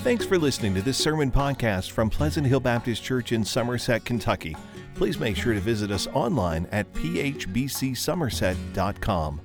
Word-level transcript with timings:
Thanks 0.00 0.24
for 0.24 0.38
listening 0.38 0.76
to 0.76 0.82
this 0.82 0.96
sermon 0.96 1.32
podcast 1.32 1.90
from 1.90 2.08
Pleasant 2.08 2.46
Hill 2.46 2.60
Baptist 2.60 3.02
Church 3.02 3.32
in 3.32 3.44
Somerset, 3.44 4.04
Kentucky. 4.04 4.56
Please 4.94 5.18
make 5.18 5.36
sure 5.36 5.54
to 5.54 5.60
visit 5.60 5.90
us 5.90 6.06
online 6.14 6.68
at 6.70 6.90
phbcsomerset.com. 6.94 9.40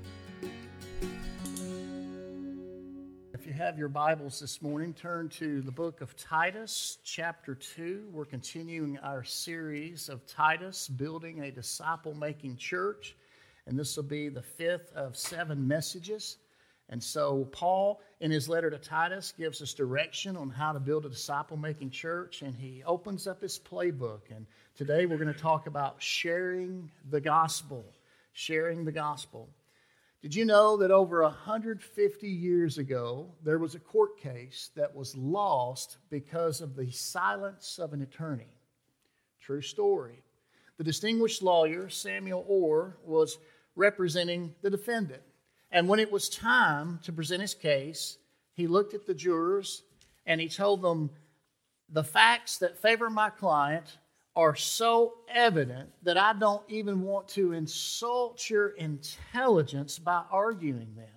If 3.34 3.48
you 3.48 3.54
have 3.54 3.80
your 3.80 3.90
Bibles 3.90 4.40
this 4.40 4.62
morning, 4.62 4.94
turn 4.94 5.28
to 5.30 5.64
the 5.64 5.72
book 5.72 6.02
of 6.02 6.16
Titus, 6.16 7.00
chapter 7.04 7.56
2. 7.56 8.10
We're 8.12 8.24
continuing 8.24 9.00
our 9.00 9.24
series 9.24 10.08
of 10.08 10.24
Titus, 10.28 10.88
building 10.88 11.42
a 11.42 11.50
disciple 11.52 12.14
making 12.14 12.58
church. 12.58 13.16
And 13.66 13.76
this 13.78 13.96
will 13.96 14.04
be 14.04 14.30
the 14.30 14.44
fifth 14.44 14.94
of 14.94 15.18
seven 15.18 15.68
messages. 15.68 16.38
And 16.94 17.02
so, 17.02 17.50
Paul, 17.52 18.02
in 18.20 18.30
his 18.30 18.48
letter 18.48 18.70
to 18.70 18.78
Titus, 18.78 19.34
gives 19.36 19.64
us 19.64 19.74
direction 19.74 20.38
on 20.38 20.52
how 20.52 20.74
to 20.74 20.80
build 20.80 21.08
a 21.08 21.10
disciple 21.10 21.58
making 21.58 21.90
church, 21.90 22.44
and 22.44 22.56
he 22.56 22.84
opens 22.86 23.26
up 23.26 23.42
his 23.42 23.58
playbook. 23.58 24.20
And 24.30 24.46
today 24.76 25.08
we're 25.08 25.18
going 25.18 25.34
to 25.34 25.40
talk 25.40 25.66
about 25.66 25.96
sharing 25.98 26.92
the 27.10 27.20
gospel. 27.20 27.84
Sharing 28.34 28.86
the 28.86 28.92
gospel. 28.92 29.50
Did 30.22 30.36
you 30.36 30.46
know 30.46 30.78
that 30.78 30.92
over 30.92 31.24
150 31.24 32.28
years 32.28 32.78
ago, 32.78 33.28
there 33.44 33.58
was 33.58 33.74
a 33.74 33.80
court 33.80 34.20
case 34.20 34.70
that 34.76 34.96
was 34.96 35.18
lost 35.18 35.98
because 36.12 36.62
of 36.62 36.76
the 36.76 36.92
silence 36.92 37.80
of 37.80 37.94
an 37.94 38.04
attorney? 38.04 38.56
True 39.42 39.62
story. 39.64 40.22
The 40.78 40.84
distinguished 40.84 41.42
lawyer, 41.42 41.90
Samuel 41.90 42.46
Orr, 42.48 42.98
was 43.04 43.40
representing 43.76 44.54
the 44.62 44.70
defendant. 44.70 45.24
And 45.74 45.90
when 45.90 46.00
it 46.00 46.12
was 46.12 46.30
time 46.30 47.00
to 47.04 47.12
present 47.12 47.42
his 47.42 47.56
case, 47.56 48.20
he 48.54 48.68
looked 48.68 48.94
at 48.94 49.08
the 49.08 49.16
jurors 49.16 49.82
and 50.26 50.40
he 50.40 50.48
told 50.48 50.84
them, 50.84 51.10
The 51.90 52.04
facts 52.04 52.60
that 52.60 52.78
favor 52.78 53.10
my 53.10 53.32
client 53.32 53.98
are 54.36 54.56
so 54.56 55.16
evident 55.28 55.90
that 56.04 56.18
I 56.18 56.34
don't 56.34 56.64
even 56.70 57.02
want 57.02 57.28
to 57.30 57.54
insult 57.54 58.50
your 58.52 58.70
intelligence 58.70 59.98
by 59.98 60.24
arguing 60.32 60.94
them. 60.96 61.08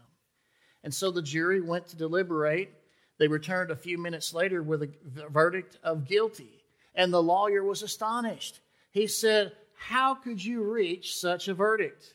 And 0.83 0.93
so 0.93 1.11
the 1.11 1.23
jury 1.23 1.61
went 1.61 1.89
to 1.89 1.97
deliberate. 1.97 2.73
They 3.19 3.29
returned 3.29 3.71
a 3.71 3.77
few 3.77 3.99
minutes 3.99 4.33
later 4.33 4.63
with 4.63 4.83
a 4.83 4.91
verdict 5.31 5.79
of 5.83 6.09
guilty. 6.09 6.65
And 6.95 7.13
the 7.13 7.23
lawyer 7.23 7.63
was 7.63 7.83
astonished. 7.83 8.61
He 8.91 9.07
said, 9.07 9.53
How 9.75 10.15
could 10.15 10.43
you 10.43 10.63
reach 10.63 11.17
such 11.17 11.49
a 11.49 11.55
verdict? 11.55 12.15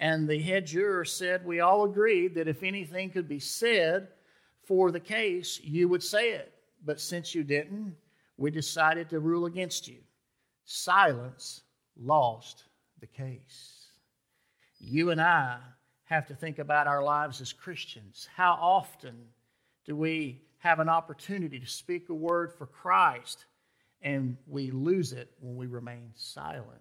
And 0.00 0.26
the 0.26 0.40
head 0.40 0.66
juror 0.66 1.04
said, 1.04 1.44
We 1.44 1.60
all 1.60 1.84
agreed 1.84 2.34
that 2.34 2.48
if 2.48 2.62
anything 2.62 3.10
could 3.10 3.28
be 3.28 3.38
said 3.38 4.08
for 4.64 4.90
the 4.90 4.98
case, 4.98 5.60
you 5.62 5.88
would 5.88 6.02
say 6.02 6.32
it. 6.32 6.54
But 6.84 6.98
since 6.98 7.34
you 7.34 7.44
didn't, 7.44 7.94
we 8.38 8.50
decided 8.50 9.10
to 9.10 9.20
rule 9.20 9.44
against 9.44 9.86
you. 9.86 9.98
Silence 10.64 11.62
lost 11.98 12.64
the 13.00 13.06
case. 13.06 13.88
You 14.78 15.10
and 15.10 15.20
I 15.20 15.58
have 16.04 16.26
to 16.28 16.34
think 16.34 16.58
about 16.58 16.86
our 16.86 17.04
lives 17.04 17.42
as 17.42 17.52
Christians. 17.52 18.26
How 18.34 18.58
often 18.58 19.16
do 19.84 19.94
we 19.94 20.40
have 20.58 20.80
an 20.80 20.88
opportunity 20.88 21.60
to 21.60 21.66
speak 21.66 22.08
a 22.08 22.14
word 22.14 22.54
for 22.56 22.66
Christ 22.66 23.44
and 24.00 24.38
we 24.46 24.70
lose 24.70 25.12
it 25.12 25.30
when 25.40 25.56
we 25.56 25.66
remain 25.66 26.10
silent? 26.14 26.80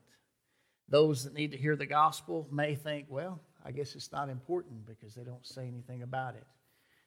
Those 0.89 1.23
that 1.23 1.33
need 1.33 1.51
to 1.51 1.57
hear 1.57 1.75
the 1.75 1.85
gospel 1.85 2.47
may 2.51 2.75
think, 2.75 3.05
well, 3.09 3.39
I 3.63 3.71
guess 3.71 3.95
it's 3.95 4.11
not 4.11 4.29
important 4.29 4.85
because 4.87 5.13
they 5.13 5.23
don't 5.23 5.45
say 5.45 5.67
anything 5.67 6.01
about 6.01 6.35
it. 6.35 6.45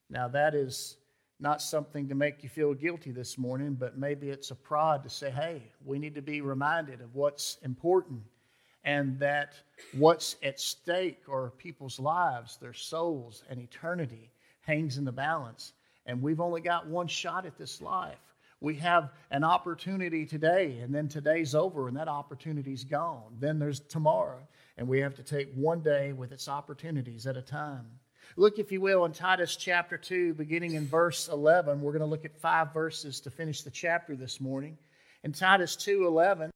Now, 0.08 0.28
that 0.28 0.54
is 0.54 0.98
not 1.40 1.60
something 1.60 2.08
to 2.08 2.14
make 2.14 2.44
you 2.44 2.48
feel 2.48 2.74
guilty 2.74 3.10
this 3.10 3.36
morning, 3.36 3.74
but 3.74 3.98
maybe 3.98 4.30
it's 4.30 4.52
a 4.52 4.54
prod 4.54 5.02
to 5.02 5.10
say, 5.10 5.30
hey, 5.30 5.72
we 5.84 5.98
need 5.98 6.14
to 6.14 6.22
be 6.22 6.40
reminded 6.40 7.00
of 7.00 7.14
what's 7.14 7.58
important 7.62 8.22
and 8.84 9.18
that 9.18 9.54
what's 9.94 10.36
at 10.42 10.60
stake 10.60 11.22
are 11.28 11.50
people's 11.50 11.98
lives, 11.98 12.58
their 12.58 12.72
souls, 12.72 13.42
and 13.50 13.58
eternity 13.60 14.30
hangs 14.60 14.98
in 14.98 15.04
the 15.04 15.12
balance. 15.12 15.72
And 16.06 16.22
we've 16.22 16.40
only 16.40 16.60
got 16.60 16.86
one 16.86 17.08
shot 17.08 17.46
at 17.46 17.58
this 17.58 17.80
life 17.80 18.31
we 18.62 18.76
have 18.76 19.10
an 19.32 19.42
opportunity 19.42 20.24
today, 20.24 20.78
and 20.78 20.94
then 20.94 21.08
today's 21.08 21.52
over, 21.52 21.88
and 21.88 21.96
that 21.96 22.06
opportunity's 22.06 22.84
gone. 22.84 23.36
Then 23.40 23.58
there's 23.58 23.80
tomorrow, 23.80 24.38
and 24.78 24.86
we 24.86 25.00
have 25.00 25.16
to 25.16 25.24
take 25.24 25.52
one 25.54 25.80
day 25.80 26.12
with 26.12 26.30
its 26.30 26.48
opportunities 26.48 27.26
at 27.26 27.36
a 27.36 27.42
time. 27.42 27.86
Look, 28.36 28.60
if 28.60 28.70
you 28.70 28.80
will, 28.80 29.04
in 29.04 29.12
Titus 29.12 29.56
chapter 29.56 29.98
2, 29.98 30.34
beginning 30.34 30.74
in 30.74 30.86
verse 30.86 31.28
11. 31.28 31.80
We're 31.80 31.90
going 31.90 32.00
to 32.00 32.06
look 32.06 32.24
at 32.24 32.40
five 32.40 32.72
verses 32.72 33.20
to 33.22 33.30
finish 33.30 33.62
the 33.62 33.70
chapter 33.70 34.14
this 34.14 34.40
morning. 34.40 34.78
In 35.24 35.32
Titus 35.32 35.74
2 35.74 36.06
11, 36.06 36.52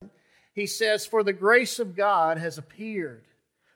he 0.55 0.67
says, 0.67 1.05
For 1.07 1.25
the 1.25 1.33
grace 1.33 1.81
of 1.81 1.97
God 1.97 2.39
has 2.39 2.57
appeared, 2.57 3.25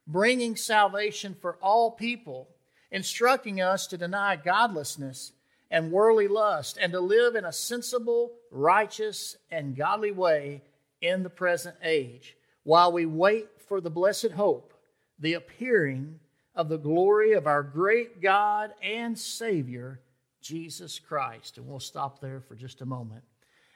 bringing 0.06 0.54
salvation 0.54 1.34
for 1.41 1.56
all 1.56 1.91
people, 1.91 2.48
instructing 2.92 3.60
us 3.60 3.88
to 3.88 3.98
deny 3.98 4.36
godlessness 4.36 5.32
and 5.70 5.92
worldly 5.92 6.28
lust, 6.28 6.78
and 6.81 6.92
to 6.92 7.00
live 7.00 7.36
in 7.36 7.44
a 7.44 7.53
sensible, 7.53 8.32
righteous, 8.50 9.36
and 9.50 9.76
godly 9.76 10.10
way 10.10 10.62
in 11.00 11.22
the 11.22 11.31
present 11.31 11.76
age, 11.82 12.36
while 12.64 12.92
we 12.92 13.06
wait 13.06 13.48
for 13.69 13.80
the 13.80 13.91
blessed 13.91 14.32
hope, 14.32 14.75
the 15.19 15.34
appearing 15.34 16.19
of 16.54 16.69
the 16.69 16.78
glory 16.78 17.32
of 17.32 17.47
our 17.47 17.62
great 17.62 18.20
God 18.20 18.72
and 18.82 19.16
Savior, 19.19 20.00
Jesus 20.42 20.98
Christ. 20.98 21.56
And 21.56 21.66
we'll 21.66 21.80
stop 21.80 22.20
there 22.20 22.41
for 22.41 22.54
just 22.54 22.80
a 22.80 22.86
moment. 22.86 23.22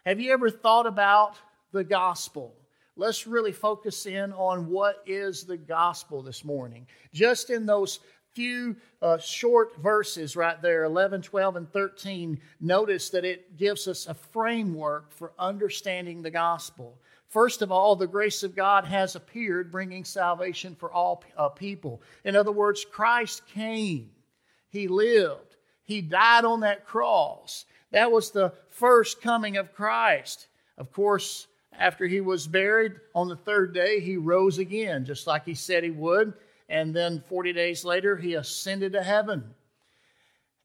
Have 0.04 0.21
you 0.21 0.33
ever 0.33 0.50
thought 0.50 0.87
about 0.87 1.37
the 1.72 1.84
gospel? 1.84 2.54
Let's 2.97 3.27
really 3.27 3.53
focus 3.53 4.06
in 4.06 4.33
on 4.33 4.69
what 4.69 5.03
is 5.06 5.44
the 5.44 5.56
gospel 5.56 6.22
this 6.22 6.44
morning. 6.44 6.87
Just 7.12 7.50
in 7.50 7.66
those 7.66 8.00
few 8.34 8.77
uh, 9.00 9.17
short 9.19 9.77
verses 9.81 10.37
right 10.37 10.61
there 10.61 10.84
11 10.84 11.22
12 11.22 11.56
and 11.56 11.72
13 11.72 12.41
notice 12.61 13.11
that 13.11 13.25
it 13.25 13.56
gives 13.56 13.87
us 13.87 14.06
a 14.06 14.15
framework 14.15 15.12
for 15.12 15.33
understanding 15.39 16.21
the 16.21 16.31
gospel. 16.31 16.99
First 17.28 17.62
of 17.62 17.71
all 17.71 17.97
the 17.97 18.06
grace 18.06 18.43
of 18.43 18.56
god 18.56 18.84
has 18.84 19.15
appeared 19.15 19.71
bringing 19.71 20.05
salvation 20.05 20.75
for 20.75 20.93
all 20.93 21.22
uh, 21.37 21.49
people. 21.49 22.03
In 22.25 22.34
other 22.37 22.53
words 22.53 22.84
christ 22.84 23.47
came. 23.47 24.11
He 24.69 24.89
lived. 24.89 25.56
He 25.84 26.01
died 26.01 26.45
on 26.45 26.61
that 26.61 26.87
cross. 26.87 27.66
That 27.93 28.11
was 28.11 28.31
the 28.31 28.53
first 28.71 29.21
coming 29.21 29.56
of 29.56 29.75
christ. 29.75 30.49
Of 30.77 30.93
course 30.93 31.47
after 31.78 32.06
he 32.06 32.21
was 32.21 32.47
buried 32.47 32.95
on 33.15 33.28
the 33.28 33.37
third 33.37 33.75
day 33.75 34.01
he 34.01 34.16
rose 34.16 34.59
again 34.59 35.05
just 35.05 35.27
like 35.27 35.45
he 35.45 35.55
said 35.55 35.84
he 35.84 35.91
would 35.91 36.33
and 36.69 36.94
then 36.94 37.22
40 37.28 37.52
days 37.52 37.84
later, 37.84 38.16
he 38.16 38.34
ascended 38.34 38.92
to 38.92 39.02
heaven. 39.02 39.54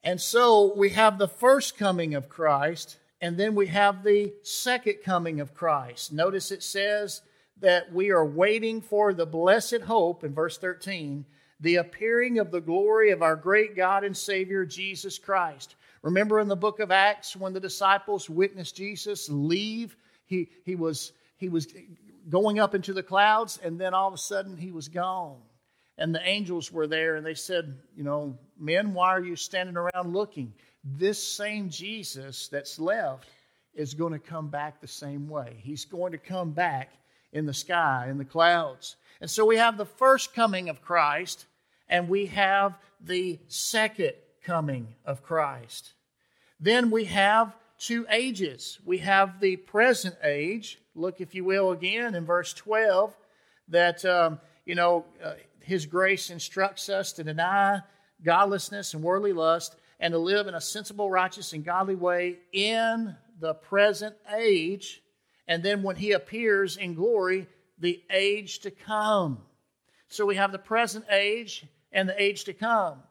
And 0.04 0.20
so 0.20 0.74
we 0.76 0.92
have 0.92 1.18
the 1.18 1.28
first 1.28 1.78
coming 1.78 2.16
of 2.16 2.30
Christ, 2.30 2.98
and 3.20 3.38
then 3.38 3.54
we 3.54 3.68
have 3.68 4.04
the 4.04 4.34
second 4.44 5.00
coming 5.04 5.42
of 5.42 5.54
Christ. 5.54 6.14
Notice 6.14 6.52
it 6.52 6.64
says 6.64 7.22
that 7.60 7.92
we 7.92 8.12
are 8.12 8.26
waiting 8.26 8.80
for 8.82 9.14
the 9.14 9.26
blessed 9.26 9.82
hope 9.82 10.24
in 10.24 10.34
verse 10.34 10.58
13, 10.58 11.26
the 11.60 11.76
appearing 11.76 12.40
of 12.40 12.52
the 12.52 12.62
glory 12.62 13.12
of 13.12 13.22
our 13.22 13.36
great 13.36 13.76
God 13.76 14.06
and 14.06 14.16
Savior, 14.16 14.66
Jesus 14.66 15.20
Christ. 15.20 15.76
Remember 16.02 16.40
in 16.40 16.48
the 16.48 16.56
book 16.56 16.80
of 16.80 16.92
Acts 16.92 17.36
when 17.36 17.52
the 17.52 17.60
disciples 17.60 18.30
witnessed 18.30 18.78
Jesus 18.78 19.28
leave? 19.30 19.98
He, 20.26 20.48
he, 20.64 20.76
was, 20.76 21.12
he 21.36 21.50
was 21.50 21.68
going 22.30 22.58
up 22.58 22.74
into 22.74 22.94
the 22.94 23.04
clouds, 23.04 23.60
and 23.62 23.78
then 23.78 23.94
all 23.94 24.08
of 24.08 24.14
a 24.14 24.18
sudden 24.18 24.56
he 24.56 24.72
was 24.72 24.88
gone 24.88 25.42
and 26.00 26.16
the 26.16 26.28
angels 26.28 26.72
were 26.72 26.88
there 26.88 27.18
and 27.18 27.26
they 27.26 27.36
said, 27.36 27.78
You 27.96 28.04
know, 28.04 28.38
men, 28.58 28.94
why 28.94 29.10
are 29.10 29.24
you 29.24 29.36
standing 29.36 29.78
around 29.78 30.14
looking? 30.14 30.54
This 30.84 31.22
same 31.22 31.70
Jesus 31.70 32.48
that's 32.48 32.80
left 32.80 33.28
is 33.76 33.94
going 33.94 34.14
to 34.14 34.20
come 34.20 34.48
back 34.48 34.80
the 34.80 34.88
same 34.88 35.28
way. 35.28 35.58
He's 35.62 35.86
going 35.86 36.14
to 36.14 36.18
come 36.18 36.52
back 36.52 36.94
in 37.34 37.46
the 37.46 37.54
sky, 37.54 38.08
in 38.10 38.18
the 38.18 38.26
clouds. 38.26 38.96
And 39.22 39.30
so 39.30 39.46
we 39.46 39.58
have 39.58 39.78
the 39.78 39.86
first 39.86 40.34
coming 40.34 40.70
of 40.70 40.82
Christ 40.82 41.46
and 41.90 42.08
we 42.08 42.28
have 42.28 42.76
the 43.02 43.38
second 43.48 44.14
coming 44.44 44.96
of 45.06 45.22
Christ. 45.22 45.94
Then 46.62 46.92
we 46.92 47.06
have 47.06 47.54
two 47.78 48.06
ages. 48.10 48.80
We 48.86 49.00
have 49.00 49.42
the 49.42 49.58
present 49.58 50.16
age. 50.24 50.80
Look, 50.96 51.20
if 51.20 51.36
you 51.36 51.44
will, 51.44 51.72
again 51.72 52.16
in 52.16 52.26
verse 52.26 52.54
12, 52.54 53.16
that, 53.70 54.04
um, 54.06 54.40
you 54.66 54.76
know, 54.76 55.06
uh, 55.24 55.34
his 55.70 55.86
grace 55.86 56.32
instructs 56.32 56.90
us 56.90 57.14
to 57.14 57.24
deny 57.24 57.82
godlessness 58.26 58.96
and 58.96 59.04
worldly 59.04 59.34
lust 59.34 59.76
and 60.00 60.14
to 60.14 60.18
live 60.18 60.48
in 60.48 60.56
a 60.56 60.62
sensible, 60.62 61.12
righteous, 61.12 61.54
and 61.54 61.64
godly 61.64 61.94
way 61.94 62.38
in 62.52 63.16
the 63.40 63.54
present 63.54 64.16
age. 64.36 65.04
And 65.48 65.62
then 65.62 65.84
when 65.84 65.96
He 65.96 66.14
appears 66.14 66.76
in 66.76 66.96
glory, 66.96 67.48
the 67.78 68.02
age 68.10 68.60
to 68.62 68.72
come. 68.72 69.44
So 70.08 70.26
we 70.26 70.38
have 70.38 70.52
the 70.52 70.58
present 70.58 71.06
age 71.12 71.66
and 71.92 72.10
the 72.10 72.20
age 72.20 72.46
to 72.46 72.54
come. 72.54 73.04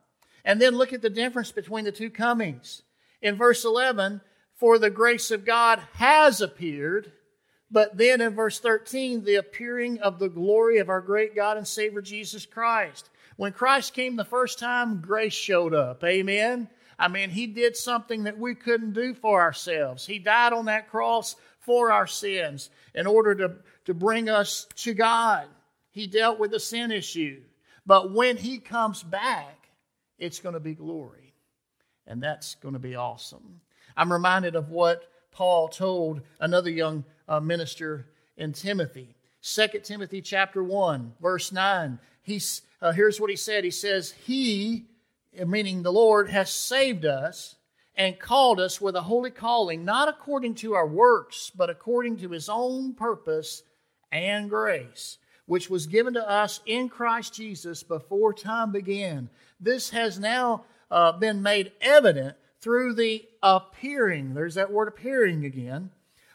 And 0.45 0.61
then 0.61 0.75
look 0.75 0.93
at 0.93 1.01
the 1.01 1.11
difference 1.11 1.53
between 1.53 1.85
the 1.85 1.93
two 1.93 2.11
comings. 2.11 2.83
In 3.23 3.37
verse 3.37 3.65
11, 3.65 4.21
For 4.57 4.81
the 4.81 4.91
grace 4.91 5.31
of 5.31 5.45
God 5.45 5.81
has 5.93 6.41
appeared. 6.41 7.13
But 7.71 7.97
then 7.97 8.21
in 8.21 8.35
verse 8.35 8.61
13, 8.61 9.25
the 9.25 9.37
appearing 9.37 10.01
of 10.01 10.19
the 10.19 10.29
glory 10.29 10.79
of 10.79 10.89
our 10.89 11.01
great 11.01 11.35
God 11.35 11.57
and 11.57 11.67
Savior 11.67 12.01
Jesus 12.01 12.47
Christ. 12.47 13.11
When 13.37 13.53
Christ 13.53 13.95
came 13.95 14.17
the 14.17 14.25
first 14.25 14.59
time, 14.59 15.01
grace 15.01 15.35
showed 15.35 15.75
up. 15.75 16.03
Amen. 16.03 16.69
I 16.99 17.09
mean, 17.09 17.31
he 17.31 17.47
did 17.47 17.77
something 17.77 18.25
that 18.25 18.39
we 18.39 18.55
couldn't 18.55 18.95
do 18.95 19.15
for 19.15 19.41
ourselves. 19.41 20.07
He 20.07 20.19
died 20.19 20.53
on 20.53 20.65
that 20.65 20.91
cross 20.91 21.37
for 21.61 21.93
our 21.93 22.07
sins 22.07 22.71
in 22.95 23.07
order 23.07 23.35
to, 23.37 23.57
to 23.85 23.95
bring 23.95 24.29
us 24.29 24.67
to 24.77 24.95
God. 24.95 25.47
He 25.91 26.07
dealt 26.07 26.41
with 26.41 26.51
the 26.51 26.61
sin 26.61 26.91
issue. 26.91 27.43
But 27.87 28.13
when 28.13 28.37
he 28.37 28.59
comes 28.59 29.03
back, 29.03 29.69
it's 30.19 30.41
going 30.41 30.55
to 30.55 30.61
be 30.61 30.75
glory. 30.75 31.35
And 32.07 32.23
that's 32.23 32.57
going 32.57 32.75
to 32.75 32.81
be 32.81 32.97
awesome. 32.97 33.61
I'm 33.97 34.13
reminded 34.13 34.57
of 34.57 34.71
what 34.71 35.05
Paul 35.39 35.69
told 35.69 36.23
another 36.41 36.69
young 36.69 37.05
uh, 37.29 37.39
minister 37.39 38.09
in 38.37 38.53
Timothy. 38.53 39.15
2 39.41 39.69
Timothy 39.85 40.21
chapter 40.21 40.65
1, 40.65 41.13
verse 41.23 41.53
9. 41.53 42.01
He's, 42.23 42.63
uh, 42.83 42.91
here's 42.91 43.21
what 43.21 43.31
he 43.31 43.37
said. 43.37 43.63
He 43.63 43.71
says, 43.71 44.11
He, 44.27 44.87
meaning 45.47 45.85
the 45.85 45.93
Lord, 45.93 46.29
has 46.29 46.51
saved 46.51 47.05
us 47.05 47.55
and 47.95 48.19
called 48.19 48.59
us 48.59 48.81
with 48.81 48.97
a 48.97 49.03
holy 49.03 49.31
calling, 49.31 49.85
not 49.85 50.09
according 50.09 50.57
to 50.57 50.75
our 50.75 50.89
works, 50.89 51.53
but 51.55 51.71
according 51.71 52.17
to 52.17 52.31
his 52.31 52.49
own 52.49 52.95
purpose 52.95 53.63
and 54.11 54.51
grace, 54.51 55.19
which 55.47 55.71
was 55.71 55.87
given 55.87 56.15
to 56.15 56.29
us 56.29 56.59
in 56.67 56.89
Christ 56.89 57.33
Jesus 57.33 57.85
before 57.85 58.35
time 58.35 58.73
began. 58.73 59.31
This 59.61 59.91
has 59.91 60.19
now 60.19 60.65
uh, 60.91 61.13
been 61.13 61.43
made 61.43 61.71
evident 61.81 62.37
through 62.69 62.93
the 62.93 63.27
appearing, 63.43 64.35
there's 64.35 64.57
that 64.57 64.71
word 64.71 64.89
appearing 64.89 65.47
again, 65.47 65.89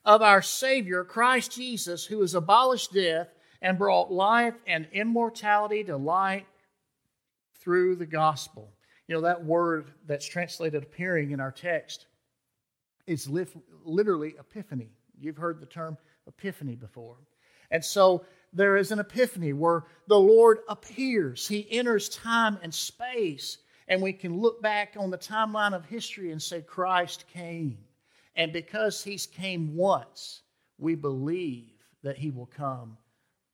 of 0.03 0.23
our 0.23 0.41
Savior, 0.41 1.03
Christ 1.03 1.51
Jesus, 1.51 2.07
who 2.07 2.21
has 2.21 2.33
abolished 2.33 2.91
death 2.91 3.27
and 3.61 3.77
brought 3.77 4.11
life 4.11 4.55
and 4.65 4.87
immortality 4.93 5.83
to 5.83 5.95
light 5.95 6.47
through 7.59 7.97
the 7.97 8.07
gospel. 8.07 8.73
You 9.07 9.13
know, 9.13 9.21
that 9.21 9.45
word 9.45 9.91
that's 10.07 10.25
translated 10.25 10.81
appearing 10.81 11.29
in 11.29 11.39
our 11.39 11.51
text 11.51 12.07
is 13.05 13.29
literally 13.85 14.33
epiphany. 14.39 14.89
You've 15.19 15.37
heard 15.37 15.59
the 15.59 15.67
term 15.67 15.99
epiphany 16.25 16.73
before. 16.73 17.17
And 17.69 17.85
so 17.85 18.25
there 18.51 18.75
is 18.75 18.91
an 18.91 18.97
epiphany 18.97 19.53
where 19.53 19.83
the 20.07 20.19
Lord 20.19 20.61
appears. 20.67 21.47
He 21.47 21.67
enters 21.69 22.09
time 22.09 22.57
and 22.63 22.73
space, 22.73 23.59
and 23.87 24.01
we 24.01 24.13
can 24.13 24.39
look 24.39 24.61
back 24.61 24.95
on 24.97 25.09
the 25.09 25.17
timeline 25.17 25.73
of 25.73 25.85
history 25.85 26.31
and 26.31 26.41
say, 26.41 26.61
Christ 26.61 27.25
came. 27.31 27.77
And 28.35 28.51
because 28.51 29.03
He's 29.03 29.25
came 29.25 29.75
once, 29.75 30.41
we 30.77 30.95
believe 30.95 31.73
that 32.01 32.17
He 32.17 32.31
will 32.31 32.47
come 32.47 32.97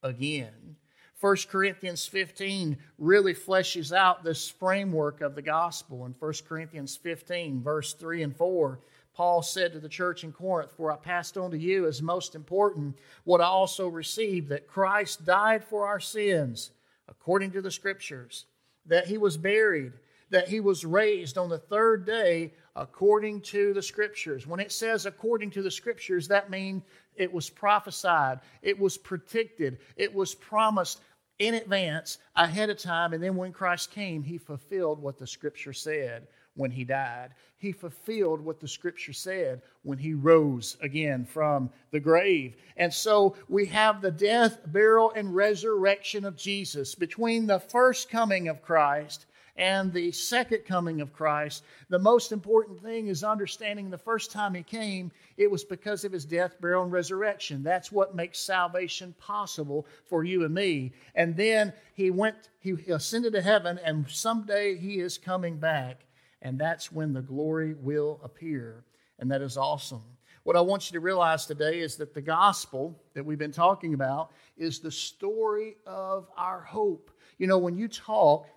again. 0.03 0.75
1 1.19 1.35
Corinthians 1.49 2.05
15 2.05 2.77
really 2.97 3.33
fleshes 3.33 3.93
out 3.95 4.23
this 4.23 4.49
framework 4.49 5.19
of 5.19 5.35
the 5.35 5.41
gospel. 5.41 6.05
In 6.05 6.15
1 6.17 6.33
Corinthians 6.47 6.95
15, 6.95 7.61
verse 7.61 7.93
3 7.93 8.23
and 8.23 8.35
4, 8.35 8.79
Paul 9.13 9.41
said 9.41 9.73
to 9.73 9.81
the 9.81 9.89
church 9.89 10.23
in 10.23 10.31
Corinth, 10.31 10.71
For 10.71 10.93
I 10.93 10.95
passed 10.95 11.37
on 11.37 11.51
to 11.51 11.57
you 11.57 11.87
as 11.87 12.01
most 12.01 12.35
important 12.35 12.97
what 13.25 13.41
I 13.41 13.45
also 13.45 13.89
received 13.89 14.47
that 14.47 14.67
Christ 14.67 15.25
died 15.25 15.61
for 15.61 15.85
our 15.85 15.99
sins, 15.99 16.71
according 17.09 17.51
to 17.51 17.61
the 17.61 17.71
Scriptures, 17.71 18.45
that 18.85 19.07
he 19.07 19.17
was 19.17 19.35
buried, 19.35 19.91
that 20.29 20.47
he 20.47 20.59
was 20.59 20.85
raised 20.85 21.37
on 21.37 21.49
the 21.49 21.57
third 21.57 22.05
day, 22.05 22.53
according 22.75 23.41
to 23.41 23.73
the 23.73 23.81
Scriptures. 23.81 24.45
When 24.45 24.59
it 24.59 24.71
says 24.71 25.05
according 25.05 25.51
to 25.51 25.61
the 25.61 25.71
Scriptures, 25.71 26.27
that 26.27 26.49
means 26.49 26.83
it 27.15 27.31
was 27.31 27.49
prophesied, 27.49 28.39
it 28.61 28.79
was 28.79 28.97
predicted, 28.97 29.79
it 29.95 30.13
was 30.13 30.35
promised 30.35 31.01
in 31.39 31.53
advance, 31.53 32.17
ahead 32.35 32.69
of 32.69 32.77
time, 32.77 33.13
and 33.13 33.23
then 33.23 33.35
when 33.35 33.53
Christ 33.53 33.91
came, 33.91 34.23
he 34.23 34.37
fulfilled 34.37 35.01
what 35.01 35.17
the 35.17 35.27
Scripture 35.27 35.71
said 35.71 36.27
when 36.59 36.71
he 36.71 36.83
died. 36.83 37.29
He 37.57 37.71
fulfilled 37.71 38.41
what 38.41 38.59
the 38.59 38.67
scripture 38.67 39.13
said 39.13 39.61
when 39.83 39.97
he 39.97 40.13
rose 40.13 40.77
again 40.81 41.25
from 41.25 41.69
the 41.91 41.99
grave. 41.99 42.55
And 42.77 42.93
so 42.93 43.35
we 43.47 43.65
have 43.67 44.01
the 44.01 44.11
death, 44.11 44.59
burial, 44.67 45.11
and 45.15 45.33
resurrection 45.33 46.25
of 46.25 46.35
Jesus. 46.35 46.95
Between 46.95 47.47
the 47.47 47.59
first 47.59 48.09
coming 48.09 48.49
of 48.49 48.61
Christ 48.61 49.25
and 49.59 49.94
the 49.94 50.11
second 50.11 50.65
coming 50.65 51.01
of 51.01 51.13
Christ, 51.13 51.63
the 51.89 52.00
most 52.00 52.31
important 52.31 52.81
thing 52.81 53.07
is 53.07 53.23
understanding 53.23 53.91
the 53.91 53.97
first 53.97 54.31
time 54.31 54.56
he 54.56 54.63
came, 54.63 55.11
it 55.38 55.51
was 55.51 55.63
because 55.63 56.03
of 56.03 56.11
his 56.11 56.25
death, 56.25 56.59
burial, 56.59 56.83
and 56.83 56.91
resurrection. 56.91 57.61
That's 57.61 57.91
what 57.91 58.15
makes 58.15 58.39
salvation 58.39 59.13
possible 59.19 59.85
for 60.06 60.23
you 60.23 60.45
and 60.45 60.53
me. 60.53 60.94
And 61.13 61.35
then 61.35 61.73
he 61.94 62.09
went, 62.09 62.50
he 62.59 62.71
ascended 62.88 63.33
to 63.33 63.41
heaven, 63.41 63.79
and 63.83 64.09
someday 64.09 64.75
he 64.75 65.00
is 65.00 65.19
coming 65.19 65.57
back 65.57 66.05
and 66.41 66.57
that's 66.57 66.91
when 66.91 67.13
the 67.13 67.21
glory 67.21 67.73
will 67.73 68.19
appear. 68.23 68.83
And 69.19 69.29
that 69.31 69.41
is 69.41 69.57
awesome. 69.57 70.03
What 70.44 70.55
I 70.55 70.62
want 70.62 70.89
you 70.89 70.94
to 70.94 71.01
realize 71.01 71.45
today 71.45 71.79
is 71.79 71.97
that 71.97 72.13
the 72.13 72.21
gospel 72.21 72.97
that 73.13 73.25
we've 73.25 73.38
been 73.38 73.51
talking 73.51 73.94
about 73.94 74.31
is 74.57 74.79
the 74.79 74.91
story 74.91 75.75
of 75.85 76.27
our 76.38 76.62
hope. 76.62 77.12
You 77.38 77.47
know, 77.47 77.57
when 77.57 77.77
you 77.77 77.88
talk 77.88 78.47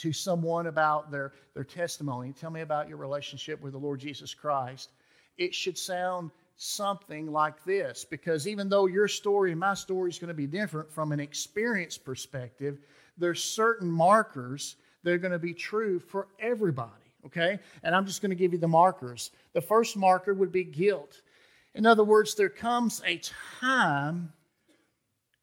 to 0.00 0.12
someone 0.12 0.66
about 0.66 1.10
their, 1.10 1.32
their 1.54 1.64
testimony, 1.64 2.32
tell 2.32 2.50
me 2.50 2.62
about 2.62 2.88
your 2.88 2.96
relationship 2.96 3.60
with 3.60 3.72
the 3.72 3.78
Lord 3.78 4.00
Jesus 4.00 4.32
Christ, 4.32 4.90
it 5.36 5.54
should 5.54 5.76
sound 5.76 6.30
something 6.56 7.30
like 7.30 7.64
this 7.64 8.04
because 8.04 8.46
even 8.46 8.68
though 8.68 8.86
your 8.86 9.08
story 9.08 9.50
and 9.50 9.60
my 9.60 9.74
story 9.74 10.10
is 10.10 10.18
going 10.18 10.28
to 10.28 10.34
be 10.34 10.46
different 10.46 10.90
from 10.90 11.12
an 11.12 11.20
experience 11.20 11.98
perspective, 11.98 12.78
there's 13.18 13.42
certain 13.42 13.90
markers 13.90 14.76
that 15.02 15.12
are 15.12 15.18
going 15.18 15.32
to 15.32 15.38
be 15.38 15.54
true 15.54 15.98
for 15.98 16.28
everybody, 16.38 16.90
okay? 17.26 17.58
And 17.82 17.94
I'm 17.94 18.06
just 18.06 18.22
going 18.22 18.30
to 18.30 18.36
give 18.36 18.52
you 18.52 18.58
the 18.58 18.68
markers. 18.68 19.30
The 19.52 19.60
first 19.60 19.96
marker 19.96 20.34
would 20.34 20.52
be 20.52 20.64
guilt. 20.64 21.20
In 21.74 21.86
other 21.86 22.04
words, 22.04 22.34
there 22.34 22.48
comes 22.48 23.02
a 23.06 23.20
time 23.60 24.32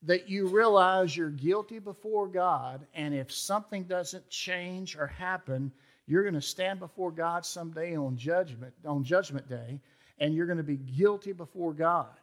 that 0.04 0.30
you 0.30 0.48
realize 0.48 1.18
you're 1.18 1.30
guilty 1.30 1.80
before 1.80 2.28
God, 2.28 2.86
and 2.94 3.14
if 3.14 3.32
something 3.32 3.84
doesn't 3.84 4.30
change 4.30 4.96
or 4.96 5.08
happen, 5.08 5.72
you're 6.06 6.24
going 6.24 6.36
to 6.36 6.42
stand 6.42 6.80
before 6.80 7.12
God 7.12 7.46
someday 7.46 7.96
on 7.96 8.16
judgment 8.16 8.74
on 8.86 9.04
Judgment 9.04 9.50
Day, 9.50 9.82
and 10.20 10.34
you're 10.34 10.46
going 10.46 10.58
to 10.58 10.64
be 10.64 10.78
guilty 10.78 11.34
before 11.34 11.74
God. 11.74 12.14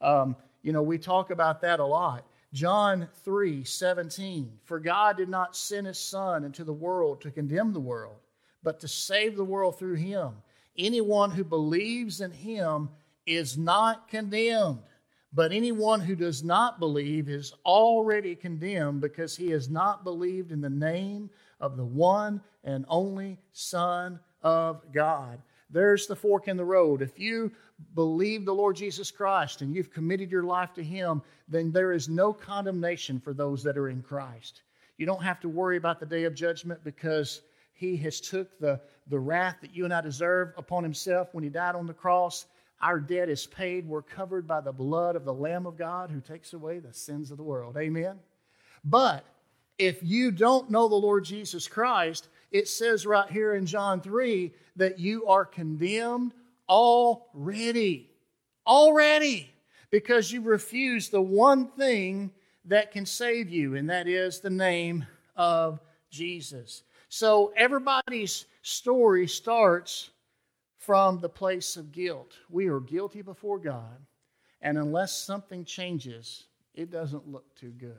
Um, 0.00 0.36
you 0.62 0.72
know, 0.72 0.82
we 0.82 0.98
talk 0.98 1.30
about 1.30 1.60
that 1.62 1.80
a 1.80 1.84
lot. 1.84 2.24
John 2.54 3.08
3 3.24 3.64
17. 3.64 4.52
For 4.64 4.78
God 4.78 5.16
did 5.16 5.28
not 5.28 5.56
send 5.56 5.88
his 5.88 5.98
Son 5.98 6.44
into 6.44 6.62
the 6.62 6.72
world 6.72 7.20
to 7.20 7.30
condemn 7.30 7.72
the 7.72 7.80
world, 7.80 8.20
but 8.62 8.80
to 8.80 8.88
save 8.88 9.36
the 9.36 9.44
world 9.44 9.78
through 9.78 9.96
him. 9.96 10.34
Anyone 10.78 11.30
who 11.30 11.44
believes 11.44 12.20
in 12.20 12.30
him 12.30 12.88
is 13.26 13.58
not 13.58 14.08
condemned, 14.08 14.80
but 15.34 15.52
anyone 15.52 16.00
who 16.00 16.14
does 16.14 16.44
not 16.44 16.78
believe 16.78 17.28
is 17.28 17.52
already 17.66 18.36
condemned 18.36 19.00
because 19.00 19.36
he 19.36 19.50
has 19.50 19.68
not 19.68 20.04
believed 20.04 20.52
in 20.52 20.60
the 20.60 20.70
name 20.70 21.28
of 21.60 21.76
the 21.76 21.84
one 21.84 22.40
and 22.62 22.84
only 22.88 23.38
Son 23.52 24.20
of 24.42 24.80
God. 24.92 25.40
There's 25.70 26.06
the 26.06 26.14
fork 26.14 26.46
in 26.46 26.56
the 26.56 26.64
road. 26.64 27.02
If 27.02 27.18
you 27.18 27.50
believe 27.94 28.44
the 28.44 28.54
Lord 28.54 28.76
Jesus 28.76 29.10
Christ 29.10 29.60
and 29.60 29.74
you've 29.74 29.92
committed 29.92 30.30
your 30.30 30.44
life 30.44 30.72
to 30.74 30.84
Him, 30.84 31.20
then 31.48 31.72
there 31.72 31.92
is 31.92 32.08
no 32.08 32.32
condemnation 32.32 33.18
for 33.18 33.32
those 33.32 33.62
that 33.64 33.76
are 33.76 33.88
in 33.88 34.02
Christ. 34.02 34.62
You 34.98 35.06
don't 35.06 35.22
have 35.22 35.40
to 35.40 35.48
worry 35.48 35.76
about 35.76 35.98
the 35.98 36.06
day 36.06 36.24
of 36.24 36.34
judgment 36.34 36.84
because 36.84 37.40
He 37.72 37.96
has 37.96 38.20
took 38.20 38.56
the, 38.60 38.80
the 39.08 39.18
wrath 39.18 39.56
that 39.62 39.74
you 39.74 39.84
and 39.84 39.92
I 39.92 40.00
deserve 40.00 40.52
upon 40.56 40.84
Himself 40.84 41.30
when 41.32 41.42
He 41.42 41.50
died 41.50 41.74
on 41.74 41.88
the 41.88 41.94
cross. 41.94 42.46
Our 42.80 43.00
debt 43.00 43.28
is 43.28 43.46
paid. 43.46 43.88
We're 43.88 44.02
covered 44.02 44.46
by 44.46 44.60
the 44.60 44.72
blood 44.72 45.16
of 45.16 45.24
the 45.24 45.32
Lamb 45.32 45.66
of 45.66 45.78
God 45.78 46.10
who 46.10 46.20
takes 46.20 46.52
away 46.52 46.78
the 46.78 46.92
sins 46.92 47.30
of 47.30 47.36
the 47.36 47.42
world. 47.42 47.76
Amen? 47.76 48.18
But 48.84 49.24
if 49.78 50.02
you 50.02 50.30
don't 50.30 50.70
know 50.70 50.88
the 50.88 50.94
Lord 50.94 51.24
Jesus 51.24 51.66
Christ, 51.66 52.28
it 52.50 52.68
says 52.68 53.06
right 53.06 53.30
here 53.30 53.54
in 53.54 53.66
John 53.66 54.00
3 54.00 54.52
that 54.76 54.98
you 54.98 55.26
are 55.26 55.44
condemned 55.44 56.34
already. 56.68 58.10
Already. 58.66 59.50
Because 59.90 60.30
you 60.30 60.42
refuse 60.42 61.08
the 61.08 61.22
one 61.22 61.68
thing 61.68 62.30
that 62.66 62.92
can 62.92 63.06
save 63.06 63.48
you, 63.48 63.76
and 63.76 63.88
that 63.90 64.08
is 64.08 64.40
the 64.40 64.50
name 64.50 65.06
of 65.36 65.80
Jesus. 66.10 66.82
So 67.08 67.52
everybody's 67.56 68.46
story 68.62 69.28
starts 69.28 70.10
from 70.84 71.20
the 71.20 71.28
place 71.28 71.76
of 71.76 71.92
guilt. 71.92 72.32
We 72.50 72.68
are 72.68 72.80
guilty 72.80 73.22
before 73.22 73.58
God, 73.58 74.04
and 74.60 74.76
unless 74.76 75.16
something 75.16 75.64
changes, 75.64 76.44
it 76.74 76.90
doesn't 76.90 77.28
look 77.28 77.54
too 77.54 77.70
good. 77.70 77.96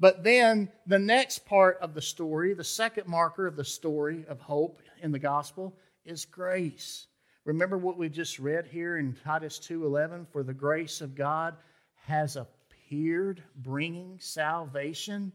But 0.00 0.24
then 0.24 0.70
the 0.86 0.98
next 0.98 1.46
part 1.46 1.78
of 1.80 1.94
the 1.94 2.02
story, 2.02 2.54
the 2.54 2.64
second 2.64 3.06
marker 3.06 3.46
of 3.46 3.56
the 3.56 3.64
story 3.64 4.24
of 4.28 4.40
hope 4.40 4.80
in 5.02 5.12
the 5.12 5.18
gospel, 5.18 5.76
is 6.04 6.24
grace. 6.24 7.06
Remember 7.44 7.78
what 7.78 7.98
we 7.98 8.08
just 8.08 8.38
read 8.38 8.66
here 8.66 8.96
in 8.96 9.16
Titus 9.24 9.58
2:11 9.58 10.26
for 10.32 10.42
the 10.42 10.54
grace 10.54 11.00
of 11.00 11.14
God 11.14 11.56
has 12.06 12.36
appeared 12.36 13.42
bringing 13.56 14.18
salvation. 14.18 15.32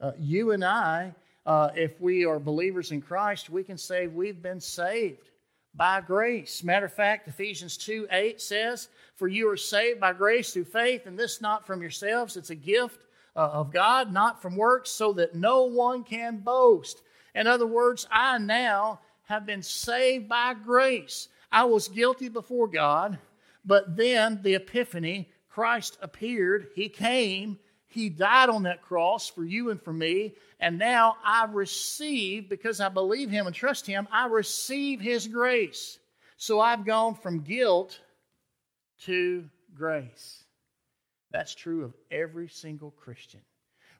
Uh, 0.00 0.12
you 0.18 0.52
and 0.52 0.64
I 0.64 1.14
uh, 1.46 1.70
if 1.74 2.00
we 2.00 2.24
are 2.24 2.38
believers 2.38 2.92
in 2.92 3.00
Christ, 3.00 3.50
we 3.50 3.64
can 3.64 3.78
say 3.78 4.06
we've 4.06 4.42
been 4.42 4.60
saved 4.60 5.29
by 5.74 6.00
grace. 6.00 6.64
Matter 6.64 6.86
of 6.86 6.92
fact, 6.92 7.28
Ephesians 7.28 7.76
2 7.76 8.08
8 8.10 8.40
says, 8.40 8.88
For 9.16 9.28
you 9.28 9.48
are 9.50 9.56
saved 9.56 10.00
by 10.00 10.12
grace 10.12 10.52
through 10.52 10.64
faith, 10.64 11.06
and 11.06 11.18
this 11.18 11.40
not 11.40 11.66
from 11.66 11.80
yourselves. 11.80 12.36
It's 12.36 12.50
a 12.50 12.54
gift 12.54 13.06
uh, 13.36 13.50
of 13.52 13.72
God, 13.72 14.12
not 14.12 14.42
from 14.42 14.56
works, 14.56 14.90
so 14.90 15.12
that 15.14 15.34
no 15.34 15.64
one 15.64 16.04
can 16.04 16.38
boast. 16.38 17.02
In 17.34 17.46
other 17.46 17.66
words, 17.66 18.06
I 18.10 18.38
now 18.38 19.00
have 19.24 19.46
been 19.46 19.62
saved 19.62 20.28
by 20.28 20.54
grace. 20.54 21.28
I 21.52 21.64
was 21.64 21.88
guilty 21.88 22.28
before 22.28 22.66
God, 22.66 23.18
but 23.64 23.96
then 23.96 24.40
the 24.42 24.54
epiphany, 24.54 25.30
Christ 25.48 25.98
appeared, 26.00 26.68
He 26.74 26.88
came, 26.88 27.58
He 27.90 28.08
died 28.08 28.48
on 28.48 28.62
that 28.62 28.82
cross 28.82 29.28
for 29.28 29.44
you 29.44 29.70
and 29.70 29.82
for 29.82 29.92
me, 29.92 30.34
and 30.60 30.78
now 30.78 31.16
I 31.24 31.46
receive, 31.50 32.48
because 32.48 32.80
I 32.80 32.88
believe 32.88 33.30
Him 33.30 33.46
and 33.46 33.54
trust 33.54 33.86
Him, 33.86 34.06
I 34.12 34.26
receive 34.26 35.00
His 35.00 35.26
grace. 35.26 35.98
So 36.36 36.60
I've 36.60 36.86
gone 36.86 37.14
from 37.16 37.40
guilt 37.40 38.00
to 39.02 39.44
grace. 39.74 40.44
That's 41.32 41.54
true 41.54 41.84
of 41.84 41.94
every 42.10 42.48
single 42.48 42.92
Christian. 42.92 43.40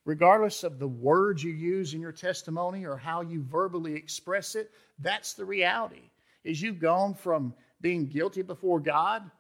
Regardless 0.05 0.65
of 0.65 0.79
the 0.79 0.89
words 0.89 1.43
you 1.43 1.53
use 1.53 1.93
in 1.93 2.01
your 2.01 2.13
testimony 2.13 2.87
or 2.87 2.97
how 2.97 3.21
you 3.21 3.43
verbally 3.43 3.95
express 3.95 4.55
it, 4.55 4.71
that's 5.01 5.35
the 5.35 5.45
reality. 5.45 6.11
Is 6.45 6.63
you've 6.63 6.81
gone 6.81 7.15
from 7.15 7.55
being 7.81 8.07
guilty 8.07 8.43
before 8.43 8.81
God, 8.81 9.31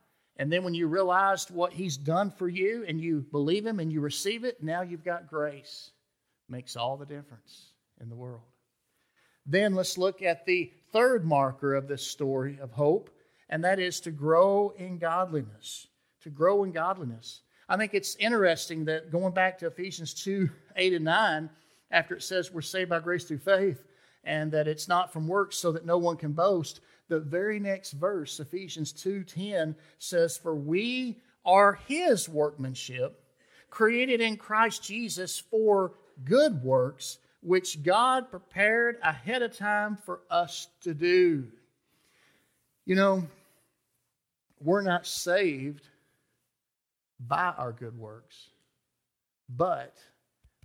and 0.41 0.51
then 0.51 0.65
when 0.65 0.73
you 0.73 0.87
realized 0.87 1.51
what 1.51 1.75
He's 1.75 1.99
done 1.99 2.31
for 2.31 2.49
you 2.49 2.87
and 2.89 2.99
you 2.99 3.27
believe 3.31 3.67
Him 3.67 3.79
and 3.79 3.93
you 3.93 4.01
receive 4.01 4.45
it, 4.45 4.63
now 4.63 4.81
you've 4.81 5.05
got 5.05 5.29
grace. 5.29 5.91
Makes 6.49 6.77
all 6.77 6.97
the 6.97 7.05
difference 7.05 7.73
in 8.01 8.09
the 8.09 8.17
world. 8.17 8.41
Then 9.45 9.75
let's 9.75 9.99
look 9.99 10.23
at 10.23 10.47
the 10.47 10.73
third 10.95 11.27
marker 11.27 11.75
of 11.75 11.89
this 11.89 12.07
story 12.07 12.59
of 12.59 12.73
hope, 12.73 13.11
and 13.51 13.63
that 13.65 13.79
is 13.79 14.01
to 14.01 14.11
grow 14.11 14.73
in 14.79 14.97
godliness. 14.97 15.89
To 16.23 16.31
grow 16.31 16.65
in 16.65 16.73
godliness. 16.73 17.43
I 17.69 17.77
think 17.77 17.93
it's 17.93 18.17
interesting 18.17 18.87
that 18.87 19.13
going 19.13 19.35
back 19.35 19.59
to 19.59 19.67
Ephesians 19.67 20.15
2 20.15 20.49
8 20.75 20.95
and 20.95 21.05
9, 21.05 21.51
after 21.91 22.15
it 22.15 22.23
says 22.23 22.51
we're 22.51 22.63
saved 22.63 22.89
by 22.89 23.01
grace 23.01 23.25
through 23.25 23.41
faith 23.41 23.85
and 24.25 24.51
that 24.53 24.69
it's 24.69 24.89
not 24.89 25.13
from 25.13 25.29
works 25.29 25.59
so 25.59 25.71
that 25.73 25.85
no 25.85 25.99
one 25.99 26.17
can 26.17 26.33
boast, 26.33 26.81
the 27.11 27.21
very 27.21 27.61
next 27.61 27.93
verse, 27.93 28.40
Ephesians 28.40 28.93
2:10 28.93 29.76
says 29.99 30.38
for 30.38 30.55
we 30.55 31.21
are 31.45 31.75
his 31.87 32.29
workmanship 32.29 33.23
created 33.69 34.21
in 34.21 34.37
Christ 34.37 34.83
Jesus 34.83 35.38
for 35.38 35.95
good 36.25 36.62
works 36.62 37.19
which 37.43 37.83
God 37.83 38.31
prepared 38.31 38.99
ahead 39.02 39.43
of 39.43 39.57
time 39.57 39.97
for 39.97 40.21
us 40.31 40.69
to 40.83 40.95
do. 40.95 41.50
You 42.85 42.97
know, 42.97 43.26
we're 44.61 44.83
not 44.83 45.07
saved 45.07 45.87
by 47.19 47.55
our 47.57 47.73
good 47.73 47.97
works, 47.97 48.50
but 49.49 49.97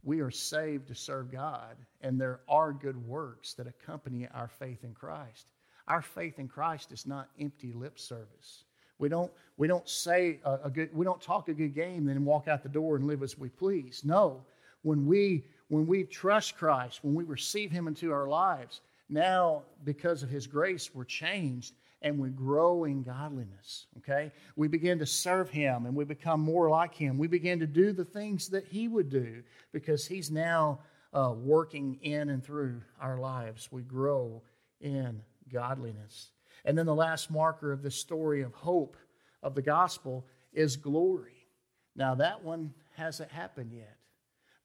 we 0.04 0.20
are 0.20 0.32
saved 0.32 0.88
to 0.88 0.96
serve 0.96 1.32
God, 1.32 1.78
and 2.02 2.20
there 2.20 2.42
are 2.48 2.74
good 2.74 2.98
works 3.08 3.54
that 3.54 3.68
accompany 3.68 4.28
our 4.28 4.48
faith 4.48 4.84
in 4.84 4.94
Christ. 4.94 5.48
Our 5.88 6.02
faith 6.02 6.40
in 6.40 6.48
Christ 6.48 6.92
is 6.92 7.06
not 7.06 7.30
empty 7.40 7.72
lip 7.74 8.00
service. 8.00 8.64
We 8.98 9.10
don't, 9.10 9.32
we 9.58 9.68
don't 9.68 9.88
say 9.88 10.40
a, 10.44 10.60
a 10.66 10.70
good, 10.70 10.90
we 10.94 11.06
don't 11.06 11.22
talk 11.22 11.50
a 11.50 11.54
good 11.54 11.76
game, 11.76 12.06
then 12.06 12.26
walk 12.26 12.48
out 12.48 12.64
the 12.64 12.70
door 12.70 12.96
and 12.96 13.06
live 13.06 13.24
as 13.24 13.38
we 13.38 13.50
please. 13.50 14.02
No, 14.04 14.42
when 14.84 15.06
we 15.06 15.46
when 15.68 15.88
we 15.88 16.04
trust 16.04 16.58
Christ, 16.58 17.04
when 17.04 17.16
we 17.16 17.24
receive 17.24 17.72
Him 17.72 17.88
into 17.88 18.12
our 18.12 18.28
lives, 18.28 18.82
now 19.10 19.64
because 19.84 20.24
of 20.24 20.30
His 20.30 20.48
grace, 20.48 20.94
we're 20.94 21.06
changed 21.06 21.74
and 22.02 22.20
we 22.20 22.30
grow 22.30 22.84
in 22.84 23.02
godliness. 23.02 23.88
Okay? 23.98 24.32
We 24.56 24.68
begin 24.68 25.00
to 25.00 25.06
serve 25.06 25.50
Him 25.50 25.88
and 25.88 25.96
we 25.96 26.06
become 26.06 26.40
more 26.40 26.70
like 26.70 26.94
Him. 26.94 27.18
We 27.18 27.28
begin 27.28 27.60
to 27.60 27.68
do 27.68 27.92
the 27.94 28.06
things 28.06 28.48
that 28.50 28.66
He 28.68 28.88
would 28.88 29.10
do 29.10 29.42
because 29.72 30.06
He's 30.06 30.30
now 30.30 30.80
uh, 31.14 31.34
working 31.36 31.98
in 32.04 32.30
and 32.30 32.44
through 32.44 32.82
our 33.02 33.20
lives. 33.20 33.70
We 33.72 33.82
grow 33.82 34.44
in 34.82 35.22
godliness. 35.52 36.32
And 36.64 36.78
then 36.78 36.86
the 36.86 36.96
last 36.96 37.30
marker 37.30 37.72
of 37.72 37.82
this 37.82 37.96
story 37.96 38.42
of 38.42 38.54
hope 38.54 38.98
of 39.44 39.56
the 39.56 39.62
gospel 39.62 40.26
is 40.54 40.76
glory. 40.76 41.48
Now, 41.96 42.16
that 42.16 42.44
one 42.44 42.74
hasn't 42.96 43.32
happened 43.32 43.72
yet. 43.72 43.98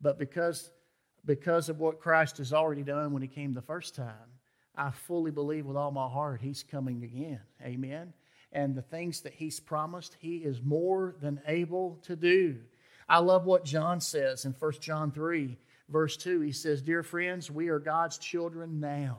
But 0.01 0.19
because, 0.19 0.71
because 1.25 1.69
of 1.69 1.79
what 1.79 2.01
Christ 2.01 2.39
has 2.39 2.53
already 2.53 2.83
done 2.83 3.13
when 3.13 3.23
He 3.23 3.29
came 3.29 3.53
the 3.53 3.61
first 3.61 3.95
time, 3.95 4.15
I 4.75 4.91
fully 4.91 5.31
believe 5.31 5.67
with 5.67 5.77
all 5.77 5.91
my 5.91 6.09
heart 6.09 6.41
He's 6.41 6.63
coming 6.63 7.05
again. 7.05 7.41
Amen. 7.63 8.15
And 8.53 8.75
the 8.75 8.83
things 8.83 9.21
that 9.21 9.35
He's 9.35 9.61
promised, 9.61 10.17
He 10.19 10.39
is 10.39 10.63
more 10.63 11.15
than 11.21 11.41
able 11.47 11.99
to 12.03 12.17
do. 12.17 12.57
I 13.09 13.19
love 13.19 13.45
what 13.45 13.65
John 13.65 14.01
says 14.01 14.45
in 14.45 14.53
1 14.53 14.73
John 14.81 15.11
3, 15.11 15.59
verse 15.89 16.17
2. 16.17 16.41
He 16.41 16.53
says, 16.53 16.81
Dear 16.81 17.03
friends, 17.03 17.51
we 17.51 17.69
are 17.69 17.79
God's 17.79 18.19
children 18.19 18.81
now, 18.81 19.19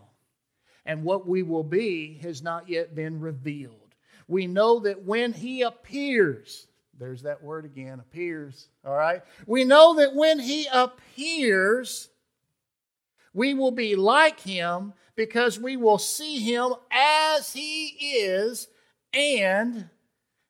and 0.85 1.03
what 1.03 1.27
we 1.27 1.43
will 1.43 1.63
be 1.63 2.19
has 2.21 2.41
not 2.41 2.69
yet 2.69 2.95
been 2.95 3.19
revealed. 3.19 3.75
We 4.27 4.47
know 4.47 4.79
that 4.79 5.03
when 5.03 5.33
He 5.33 5.61
appears, 5.61 6.67
there's 7.01 7.23
that 7.23 7.41
word 7.41 7.65
again, 7.65 7.99
appears. 7.99 8.67
All 8.85 8.95
right? 8.95 9.23
We 9.47 9.63
know 9.63 9.95
that 9.95 10.13
when 10.13 10.37
he 10.37 10.67
appears, 10.71 12.09
we 13.33 13.55
will 13.55 13.71
be 13.71 13.95
like 13.95 14.39
him 14.39 14.93
because 15.15 15.59
we 15.59 15.77
will 15.77 15.97
see 15.97 16.37
him 16.37 16.75
as 16.91 17.53
he 17.53 17.87
is, 17.87 18.67
and 19.15 19.89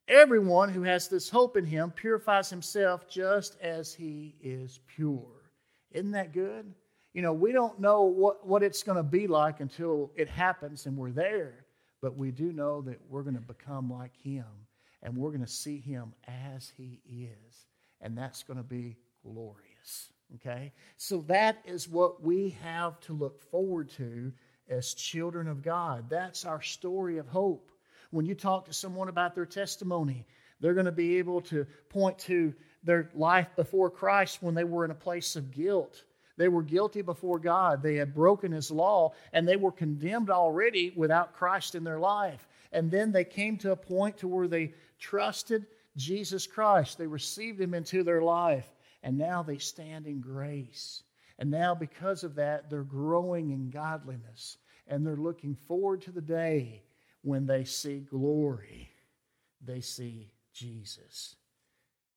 everyone 0.09 0.67
who 0.69 0.83
has 0.83 1.07
this 1.07 1.29
hope 1.29 1.55
in 1.55 1.65
him 1.65 1.89
purifies 1.89 2.49
himself 2.49 3.07
just 3.07 3.57
as 3.61 3.93
he 3.93 4.35
is 4.41 4.81
pure. 4.87 5.49
Isn't 5.91 6.11
that 6.11 6.33
good? 6.33 6.73
You 7.13 7.21
know, 7.21 7.33
we 7.33 7.51
don't 7.51 7.79
know 7.79 8.03
what, 8.03 8.47
what 8.47 8.63
it's 8.63 8.83
going 8.83 8.97
to 8.97 9.03
be 9.03 9.27
like 9.27 9.59
until 9.59 10.11
it 10.15 10.29
happens 10.29 10.85
and 10.85 10.95
we're 10.95 11.11
there, 11.11 11.65
but 12.01 12.17
we 12.17 12.31
do 12.31 12.53
know 12.53 12.81
that 12.83 12.99
we're 13.09 13.23
going 13.23 13.35
to 13.35 13.41
become 13.41 13.91
like 13.91 14.15
him 14.15 14.45
and 15.03 15.15
we're 15.15 15.31
going 15.31 15.41
to 15.41 15.47
see 15.47 15.79
him 15.79 16.13
as 16.53 16.71
he 16.77 17.01
is. 17.09 17.65
And 18.01 18.17
that's 18.17 18.43
going 18.43 18.57
to 18.57 18.63
be 18.63 18.97
glorious. 19.23 20.11
Okay? 20.35 20.71
So 20.97 21.21
that 21.27 21.57
is 21.65 21.89
what 21.89 22.23
we 22.23 22.55
have 22.63 22.99
to 23.01 23.13
look 23.13 23.39
forward 23.39 23.89
to 23.91 24.31
as 24.69 24.93
children 24.93 25.47
of 25.47 25.61
God. 25.61 26.09
That's 26.09 26.45
our 26.45 26.61
story 26.61 27.17
of 27.17 27.27
hope. 27.27 27.71
When 28.11 28.25
you 28.25 28.35
talk 28.35 28.65
to 28.65 28.73
someone 28.73 29.09
about 29.09 29.35
their 29.35 29.45
testimony, 29.45 30.25
they're 30.59 30.73
going 30.73 30.85
to 30.85 30.91
be 30.91 31.17
able 31.17 31.41
to 31.41 31.65
point 31.89 32.17
to 32.19 32.53
their 32.83 33.09
life 33.13 33.47
before 33.55 33.89
Christ 33.89 34.41
when 34.41 34.55
they 34.55 34.63
were 34.63 34.85
in 34.85 34.91
a 34.91 34.95
place 34.95 35.35
of 35.35 35.51
guilt. 35.51 36.03
They 36.41 36.47
were 36.47 36.63
guilty 36.63 37.03
before 37.03 37.37
God. 37.37 37.83
They 37.83 37.97
had 37.97 38.15
broken 38.15 38.51
His 38.51 38.71
law 38.71 39.13
and 39.31 39.47
they 39.47 39.57
were 39.57 39.71
condemned 39.71 40.31
already 40.31 40.91
without 40.95 41.33
Christ 41.33 41.75
in 41.75 41.83
their 41.83 41.99
life. 41.99 42.47
And 42.71 42.89
then 42.89 43.11
they 43.11 43.23
came 43.23 43.57
to 43.57 43.73
a 43.73 43.75
point 43.75 44.17
to 44.17 44.27
where 44.27 44.47
they 44.47 44.73
trusted 44.97 45.67
Jesus 45.95 46.47
Christ. 46.47 46.97
They 46.97 47.05
received 47.05 47.61
Him 47.61 47.75
into 47.75 48.03
their 48.03 48.23
life, 48.23 48.65
and 49.03 49.19
now 49.19 49.43
they 49.43 49.59
stand 49.59 50.07
in 50.07 50.19
grace. 50.19 51.03
And 51.37 51.51
now, 51.51 51.75
because 51.75 52.23
of 52.23 52.33
that, 52.35 52.71
they're 52.71 52.81
growing 52.81 53.51
in 53.51 53.69
godliness, 53.69 54.57
and 54.87 55.05
they're 55.05 55.15
looking 55.15 55.53
forward 55.53 56.01
to 56.03 56.11
the 56.11 56.21
day 56.21 56.81
when 57.21 57.45
they 57.45 57.65
see 57.65 57.99
glory. 57.99 58.89
They 59.63 59.81
see 59.81 60.31
Jesus. 60.53 61.35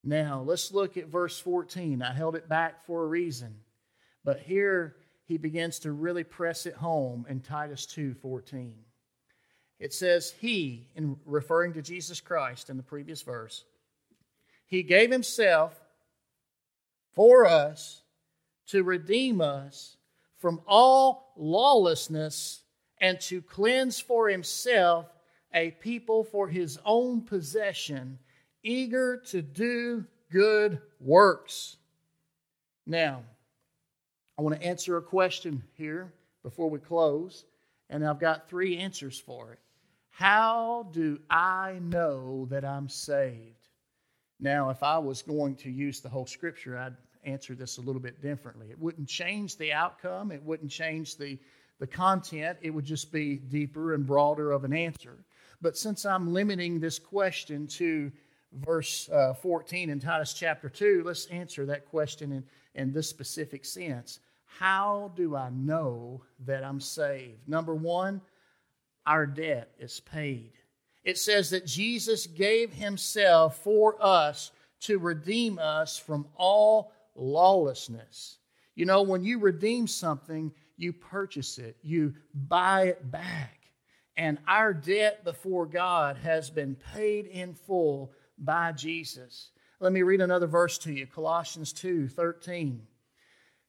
Now, 0.02 0.40
let's 0.40 0.72
look 0.72 0.96
at 0.96 1.08
verse 1.08 1.38
14. 1.38 2.00
I 2.00 2.14
held 2.14 2.36
it 2.36 2.48
back 2.48 2.86
for 2.86 3.02
a 3.02 3.06
reason, 3.06 3.56
but 4.24 4.40
here 4.40 4.96
he 5.26 5.38
begins 5.38 5.78
to 5.80 5.92
really 5.92 6.24
press 6.24 6.66
it 6.66 6.74
home 6.74 7.26
in 7.28 7.40
Titus 7.40 7.86
2:14. 7.86 8.84
It 9.78 9.92
says, 9.92 10.30
He, 10.40 10.88
in 10.94 11.16
referring 11.24 11.72
to 11.74 11.82
Jesus 11.82 12.20
Christ 12.20 12.70
in 12.70 12.76
the 12.76 12.82
previous 12.82 13.22
verse, 13.22 13.64
He 14.66 14.82
gave 14.82 15.10
Himself 15.10 15.78
for 17.12 17.46
us 17.46 18.02
to 18.68 18.82
redeem 18.82 19.40
us 19.40 19.96
from 20.38 20.60
all 20.66 21.32
lawlessness 21.36 22.62
and 22.98 23.20
to 23.22 23.42
cleanse 23.42 23.98
for 23.98 24.28
Himself 24.28 25.06
a 25.52 25.72
people 25.72 26.24
for 26.24 26.48
His 26.48 26.78
own 26.84 27.22
possession, 27.22 28.18
eager 28.62 29.16
to 29.28 29.42
do 29.42 30.06
good 30.30 30.80
works. 31.00 31.76
Now, 32.86 33.22
I 34.36 34.42
want 34.42 34.60
to 34.60 34.66
answer 34.66 34.96
a 34.96 35.02
question 35.02 35.62
here 35.74 36.12
before 36.42 36.68
we 36.68 36.78
close, 36.80 37.44
and 37.88 38.04
I've 38.04 38.18
got 38.18 38.48
three 38.48 38.76
answers 38.78 39.18
for 39.18 39.52
it. 39.52 39.60
How 40.10 40.88
do 40.92 41.18
I 41.30 41.78
know 41.80 42.46
that 42.50 42.64
I'm 42.64 42.88
saved? 42.88 43.68
Now, 44.40 44.70
if 44.70 44.82
I 44.82 44.98
was 44.98 45.22
going 45.22 45.56
to 45.56 45.70
use 45.70 46.00
the 46.00 46.08
whole 46.08 46.26
scripture, 46.26 46.76
I'd 46.76 46.96
answer 47.24 47.54
this 47.54 47.78
a 47.78 47.80
little 47.80 48.00
bit 48.00 48.20
differently. 48.20 48.70
It 48.70 48.78
wouldn't 48.78 49.08
change 49.08 49.56
the 49.56 49.72
outcome, 49.72 50.32
it 50.32 50.42
wouldn't 50.42 50.70
change 50.70 51.16
the, 51.16 51.38
the 51.78 51.86
content, 51.86 52.58
it 52.60 52.70
would 52.70 52.84
just 52.84 53.12
be 53.12 53.36
deeper 53.36 53.94
and 53.94 54.06
broader 54.06 54.50
of 54.50 54.64
an 54.64 54.72
answer. 54.72 55.24
But 55.62 55.76
since 55.76 56.04
I'm 56.04 56.32
limiting 56.32 56.80
this 56.80 56.98
question 56.98 57.66
to 57.68 58.12
verse 58.52 59.08
uh, 59.10 59.34
14 59.34 59.90
in 59.90 60.00
Titus 60.00 60.34
chapter 60.34 60.68
2, 60.68 61.02
let's 61.04 61.26
answer 61.26 61.64
that 61.66 61.86
question 61.86 62.32
in, 62.32 62.44
in 62.74 62.92
this 62.92 63.08
specific 63.08 63.64
sense. 63.64 64.20
How 64.58 65.12
do 65.16 65.34
I 65.34 65.50
know 65.50 66.22
that 66.46 66.64
I'm 66.64 66.80
saved? 66.80 67.48
Number 67.48 67.74
one, 67.74 68.20
our 69.04 69.26
debt 69.26 69.72
is 69.78 70.00
paid. 70.00 70.52
It 71.02 71.18
says 71.18 71.50
that 71.50 71.66
Jesus 71.66 72.26
gave 72.26 72.72
himself 72.72 73.58
for 73.58 73.96
us 74.00 74.52
to 74.80 74.98
redeem 74.98 75.58
us 75.58 75.98
from 75.98 76.26
all 76.36 76.92
lawlessness. 77.16 78.38
You 78.74 78.86
know, 78.86 79.02
when 79.02 79.24
you 79.24 79.38
redeem 79.38 79.86
something, 79.86 80.52
you 80.76 80.92
purchase 80.92 81.58
it, 81.58 81.76
you 81.82 82.14
buy 82.32 82.84
it 82.88 83.10
back. 83.10 83.58
And 84.16 84.38
our 84.46 84.72
debt 84.72 85.24
before 85.24 85.66
God 85.66 86.16
has 86.18 86.48
been 86.48 86.76
paid 86.94 87.26
in 87.26 87.54
full 87.54 88.12
by 88.38 88.72
Jesus. 88.72 89.50
Let 89.80 89.92
me 89.92 90.02
read 90.02 90.20
another 90.20 90.46
verse 90.46 90.78
to 90.78 90.92
you 90.92 91.06
Colossians 91.06 91.72
2 91.72 92.08
13. 92.08 92.86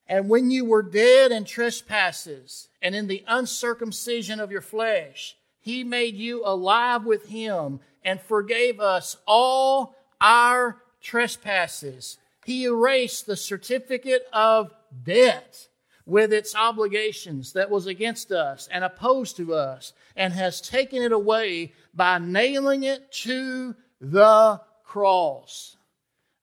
And 0.07 0.29
when 0.29 0.51
you 0.51 0.65
were 0.65 0.83
dead 0.83 1.31
in 1.31 1.45
trespasses 1.45 2.69
and 2.81 2.93
in 2.93 3.07
the 3.07 3.23
uncircumcision 3.27 4.39
of 4.39 4.51
your 4.51 4.61
flesh, 4.61 5.35
he 5.59 5.83
made 5.83 6.15
you 6.15 6.43
alive 6.45 7.05
with 7.05 7.27
him 7.27 7.79
and 8.03 8.21
forgave 8.21 8.79
us 8.79 9.17
all 9.25 9.95
our 10.21 10.77
trespasses. 11.01 12.17
He 12.45 12.65
erased 12.65 13.25
the 13.25 13.35
certificate 13.35 14.27
of 14.31 14.71
debt 15.03 15.67
with 16.05 16.31
its 16.31 16.55
obligations 16.55 17.53
that 17.53 17.71
was 17.71 17.87
against 17.87 18.31
us 18.31 18.69
and 18.71 18.83
opposed 18.83 19.37
to 19.37 19.55
us 19.55 19.93
and 20.15 20.31
has 20.33 20.61
taken 20.61 21.01
it 21.01 21.11
away 21.11 21.73
by 21.95 22.19
nailing 22.19 22.83
it 22.83 23.11
to 23.11 23.75
the 23.99 24.61
cross. 24.83 25.77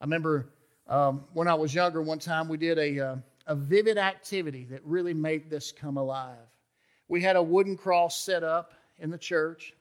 I 0.01 0.05
remember 0.05 0.49
um, 0.89 1.25
when 1.33 1.47
I 1.47 1.55
was 1.55 1.73
younger, 1.73 2.03
one 2.03 2.19
time 2.19 2.49
we 2.49 2.57
did 2.57 2.79
a, 2.79 2.99
uh, 2.99 3.17
a 3.47 3.55
vivid 3.55 3.99
activity 3.99 4.65
that 4.71 4.85
really 4.85 5.15
made 5.15 5.51
this 5.51 5.73
come 5.73 5.97
alive. 5.97 6.37
We 7.09 7.21
had 7.21 7.37
a 7.37 7.43
wooden 7.43 7.77
cross 7.77 8.21
set 8.21 8.43
up 8.43 8.73
in 8.99 9.11
the 9.11 9.19
church. 9.19 9.75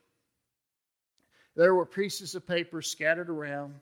There 1.56 1.75
were 1.75 1.86
pieces 1.86 2.36
of 2.36 2.48
paper 2.48 2.82
scattered 2.82 3.30
around, 3.30 3.75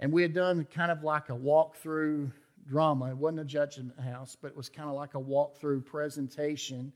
and 0.00 0.12
we 0.12 0.22
had 0.22 0.34
done 0.34 0.66
kind 0.72 0.90
of 0.90 1.02
like 1.02 1.28
a 1.30 1.34
walk-through 1.34 2.30
drama. 2.66 3.10
It 3.10 3.16
wasn't 3.16 3.40
a 3.40 3.44
judgment 3.44 3.98
house, 3.98 4.36
but 4.40 4.48
it 4.48 4.56
was 4.56 4.68
kind 4.68 4.88
of 4.88 4.94
like 4.94 5.14
a 5.14 5.20
walk-through 5.20 5.80
presentation 5.82 6.92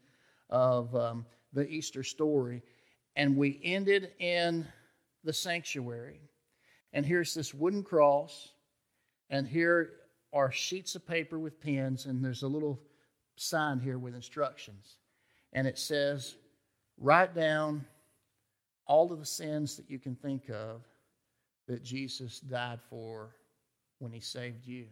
of 0.50 0.94
um, 0.94 1.24
the 1.52 1.66
Easter 1.66 2.02
story. 2.02 2.62
And 3.16 3.36
we 3.36 3.60
ended 3.64 4.12
in 4.18 4.66
the 5.24 5.32
sanctuary. 5.32 6.20
And 6.92 7.06
here's 7.06 7.32
this 7.34 7.54
wooden 7.54 7.82
cross, 7.82 8.52
and 9.30 9.46
here 9.46 9.92
are 10.32 10.50
sheets 10.50 10.94
of 10.94 11.06
paper 11.06 11.38
with 11.38 11.60
pens, 11.60 12.06
and 12.06 12.24
there's 12.24 12.42
a 12.42 12.48
little 12.48 12.80
sign 13.36 13.80
here 13.80 13.98
with 13.98 14.14
instructions. 14.14 14.96
And 15.52 15.66
it 15.66 15.78
says, 15.78 16.36
Write 16.98 17.34
down 17.34 17.84
all 18.86 19.12
of 19.12 19.18
the 19.18 19.26
sins 19.26 19.76
that 19.76 19.90
you 19.90 19.98
can 19.98 20.14
think 20.14 20.48
of 20.50 20.82
that 21.66 21.82
Jesus 21.82 22.40
died 22.40 22.80
for 22.90 23.34
when 23.98 24.12
he 24.12 24.20
saved 24.20 24.66
you. 24.66 24.86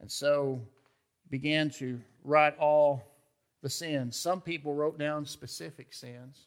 And 0.00 0.10
so 0.10 0.60
began 1.30 1.70
to 1.70 2.00
write 2.24 2.58
all 2.58 3.02
the 3.62 3.70
sins. 3.70 4.18
Some 4.18 4.40
people 4.40 4.74
wrote 4.74 4.98
down 4.98 5.24
specific 5.26 5.92
sins, 5.92 6.46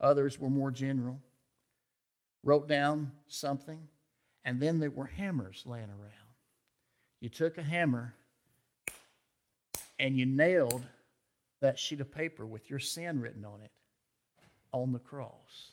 others 0.00 0.38
were 0.38 0.50
more 0.50 0.70
general. 0.70 1.18
Wrote 2.42 2.68
down 2.68 3.12
something, 3.28 3.78
and 4.46 4.58
then 4.60 4.80
there 4.80 4.90
were 4.90 5.04
hammers 5.04 5.62
laying 5.66 5.90
around. 5.90 6.29
You 7.20 7.28
took 7.28 7.58
a 7.58 7.62
hammer 7.62 8.14
and 9.98 10.16
you 10.16 10.24
nailed 10.24 10.82
that 11.60 11.78
sheet 11.78 12.00
of 12.00 12.10
paper 12.10 12.46
with 12.46 12.70
your 12.70 12.78
sin 12.78 13.20
written 13.20 13.44
on 13.44 13.60
it 13.62 13.70
on 14.72 14.92
the 14.92 14.98
cross. 14.98 15.72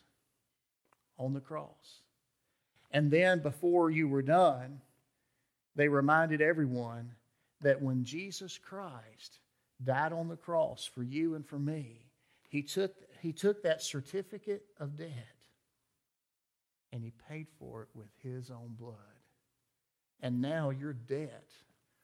On 1.18 1.34
the 1.34 1.40
cross. 1.40 2.02
And 2.92 3.10
then 3.10 3.40
before 3.40 3.90
you 3.90 4.08
were 4.08 4.22
done, 4.22 4.82
they 5.76 5.88
reminded 5.88 6.42
everyone 6.42 7.12
that 7.62 7.82
when 7.82 8.04
Jesus 8.04 8.58
Christ 8.58 9.40
died 9.84 10.14
on 10.14 10.28
the 10.28 10.36
cross 10.36 10.90
for 10.94 11.04
you 11.04 11.36
and 11.36 11.46
for 11.46 11.60
me, 11.60 12.08
he 12.50 12.62
took, 12.62 12.94
he 13.22 13.32
took 13.32 13.64
that 13.64 13.82
certificate 13.82 14.66
of 14.80 14.98
debt 14.98 15.12
and 16.92 17.04
he 17.04 17.12
paid 17.30 17.48
for 17.60 17.84
it 17.84 17.90
with 17.94 18.08
his 18.24 18.50
own 18.50 18.76
blood. 18.80 19.17
And 20.22 20.42
now 20.42 20.72
your 20.72 20.94
debt, 20.94 21.50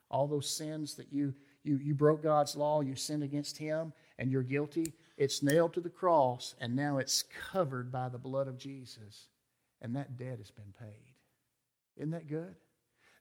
all 0.10 0.28
those 0.28 0.49
sins 0.49 0.95
that 0.95 1.12
you, 1.12 1.34
you, 1.63 1.78
you 1.78 1.93
broke 1.93 2.21
God's 2.23 2.56
law, 2.56 2.82
you 2.82 2.95
sinned 2.95 3.23
against 3.23 3.58
him, 3.58 3.93
and 4.19 4.32
you're 4.32 4.43
guilty, 4.43 4.93
it's 5.17 5.43
nailed 5.43 5.73
to 5.73 5.82
the 5.82 5.89
cross, 5.89 6.56
and 6.60 6.76
now 6.76 6.97
it's 6.97 7.23
covered 7.52 7.91
by 7.91 8.10
the 8.10 8.17
blood 8.17 8.47
of 8.47 8.58
Jesus. 8.58 9.28
And 9.82 9.95
that 9.95 10.17
debt 10.17 10.38
has 10.38 10.52
been 10.52 10.73
paid. 10.80 11.15
Isn't 11.97 12.12
that 12.12 12.28
good? 12.28 12.56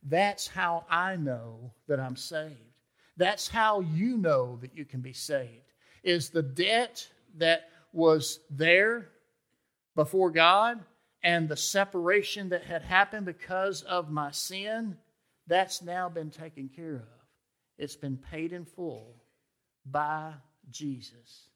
That's 0.02 0.46
how 0.46 0.84
I 0.88 1.16
know 1.16 1.72
that 1.88 2.00
I'm 2.00 2.16
saved. 2.16 2.56
That's 3.16 3.48
how 3.48 3.80
you 3.80 4.16
know 4.16 4.58
that 4.60 4.76
you 4.76 4.84
can 4.84 5.00
be 5.00 5.12
saved. 5.12 5.72
Is 6.02 6.30
the 6.30 6.42
debt 6.42 7.06
that 7.36 7.68
was 7.92 8.40
there 8.50 9.10
before 9.94 10.30
God 10.30 10.80
and 11.22 11.48
the 11.48 11.56
separation 11.56 12.48
that 12.50 12.64
had 12.64 12.82
happened 12.82 13.26
because 13.26 13.82
of 13.82 14.10
my 14.10 14.30
sin, 14.30 14.96
that's 15.46 15.82
now 15.82 16.08
been 16.08 16.30
taken 16.30 16.68
care 16.68 16.96
of. 16.96 17.22
It's 17.78 17.96
been 17.96 18.16
paid 18.16 18.52
in 18.52 18.64
full 18.64 19.16
by 19.86 20.34
Jesus. 20.70 21.48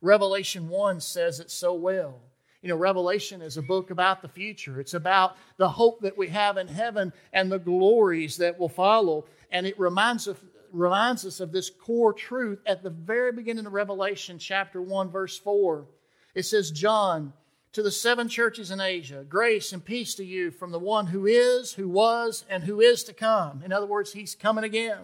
Revelation 0.00 0.68
1 0.68 1.00
says 1.00 1.40
it 1.40 1.50
so 1.50 1.74
well. 1.74 2.20
You 2.62 2.68
know, 2.68 2.76
Revelation 2.76 3.42
is 3.42 3.56
a 3.58 3.62
book 3.62 3.90
about 3.90 4.22
the 4.22 4.28
future. 4.28 4.80
It's 4.80 4.94
about 4.94 5.36
the 5.58 5.68
hope 5.68 6.00
that 6.00 6.16
we 6.16 6.28
have 6.28 6.56
in 6.56 6.68
heaven 6.68 7.12
and 7.32 7.52
the 7.52 7.58
glories 7.58 8.38
that 8.38 8.58
will 8.58 8.68
follow. 8.70 9.26
And 9.50 9.66
it 9.66 9.78
reminds 9.78 10.28
us, 10.28 10.38
reminds 10.72 11.26
us 11.26 11.40
of 11.40 11.52
this 11.52 11.68
core 11.68 12.14
truth 12.14 12.60
at 12.66 12.82
the 12.82 12.90
very 12.90 13.32
beginning 13.32 13.66
of 13.66 13.74
Revelation, 13.74 14.38
chapter 14.38 14.80
1, 14.80 15.10
verse 15.10 15.38
4. 15.38 15.86
It 16.34 16.44
says, 16.44 16.70
John, 16.70 17.34
to 17.74 17.82
the 17.82 17.90
seven 17.90 18.28
churches 18.28 18.70
in 18.70 18.80
Asia, 18.80 19.24
grace 19.28 19.72
and 19.72 19.84
peace 19.84 20.14
to 20.14 20.24
you 20.24 20.50
from 20.50 20.70
the 20.70 20.78
one 20.78 21.08
who 21.08 21.26
is, 21.26 21.74
who 21.74 21.88
was, 21.88 22.44
and 22.48 22.64
who 22.64 22.80
is 22.80 23.04
to 23.04 23.12
come. 23.12 23.62
In 23.64 23.72
other 23.72 23.86
words, 23.86 24.12
he's 24.12 24.34
coming 24.34 24.64
again 24.64 25.00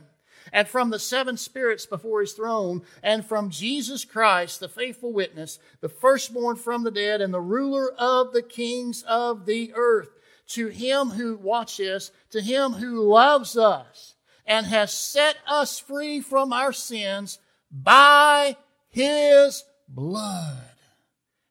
and 0.53 0.67
from 0.67 0.91
the 0.91 0.99
seven 0.99 1.37
spirits 1.37 1.87
before 1.87 2.21
his 2.21 2.33
throne, 2.33 2.83
and 3.03 3.25
from 3.25 3.51
Jesus 3.51 4.05
Christ, 4.05 4.61
the 4.61 4.69
faithful 4.69 5.13
witness, 5.13 5.59
the 5.81 5.89
firstborn 5.89 6.57
from 6.57 6.83
the 6.83 6.91
dead, 6.91 7.21
and 7.21 7.33
the 7.33 7.41
ruler 7.41 7.93
of 7.99 8.33
the 8.33 8.43
kings 8.43 9.03
of 9.03 9.47
the 9.47 9.73
earth. 9.75 10.09
To 10.49 10.69
him 10.69 11.11
who, 11.11 11.37
watch 11.37 11.77
this, 11.77 12.11
to 12.31 12.41
him 12.41 12.73
who 12.73 13.03
loves 13.03 13.57
us 13.57 14.15
and 14.47 14.67
has 14.67 14.93
set 14.93 15.37
us 15.47 15.79
free 15.79 16.21
from 16.21 16.53
our 16.53 16.73
sins 16.73 17.39
by 17.71 18.57
his 18.89 19.65
blood 19.89 20.70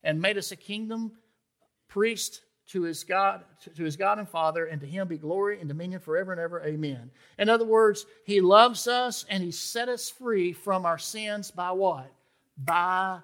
and 0.03 0.21
made 0.21 0.37
us 0.37 0.51
a 0.51 0.55
kingdom, 0.55 1.11
priest, 1.87 2.41
to 2.67 2.83
his 2.83 3.03
God, 3.03 3.43
to 3.75 3.83
his 3.83 3.97
God 3.97 4.19
and 4.19 4.29
Father, 4.29 4.65
and 4.65 4.79
to 4.81 4.87
him 4.87 5.07
be 5.07 5.17
glory 5.17 5.59
and 5.59 5.67
dominion 5.67 5.99
forever 5.99 6.31
and 6.31 6.39
ever. 6.39 6.63
Amen. 6.63 7.09
In 7.39 7.49
other 7.49 7.65
words, 7.65 8.05
he 8.25 8.41
loves 8.41 8.87
us 8.87 9.25
and 9.27 9.43
he 9.43 9.51
set 9.51 9.89
us 9.89 10.09
free 10.09 10.53
from 10.53 10.85
our 10.85 10.99
sins 10.99 11.49
by 11.49 11.71
what? 11.71 12.11
By 12.57 13.19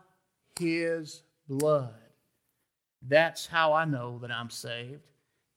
his 0.60 1.22
blood. 1.48 1.94
That's 3.08 3.46
how 3.46 3.74
I 3.74 3.86
know 3.86 4.18
that 4.20 4.32
I'm 4.32 4.50
saved, 4.50 5.04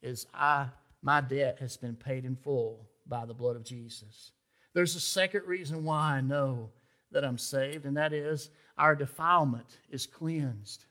is 0.03 0.27
I 0.35 0.67
my 1.01 1.21
debt 1.21 1.59
has 1.61 1.77
been 1.77 1.97
paid 1.97 2.25
in 2.25 2.37
full 2.37 2.87
by 3.07 3.25
the 3.25 3.35
blood 3.35 3.57
of 3.57 3.65
Jesus. 3.65 4.33
There's 4.75 4.97
a 4.97 5.01
second 5.01 5.47
reason 5.47 5.85
why 5.85 6.17
I 6.17 6.21
know 6.21 6.71
that 7.13 7.25
I'm 7.25 7.39
saved, 7.39 7.87
and 7.87 7.97
that 7.97 8.13
is 8.13 8.51
our 8.77 8.95
defilement 8.95 9.79
is 9.91 10.07
cleansed. 10.07 10.85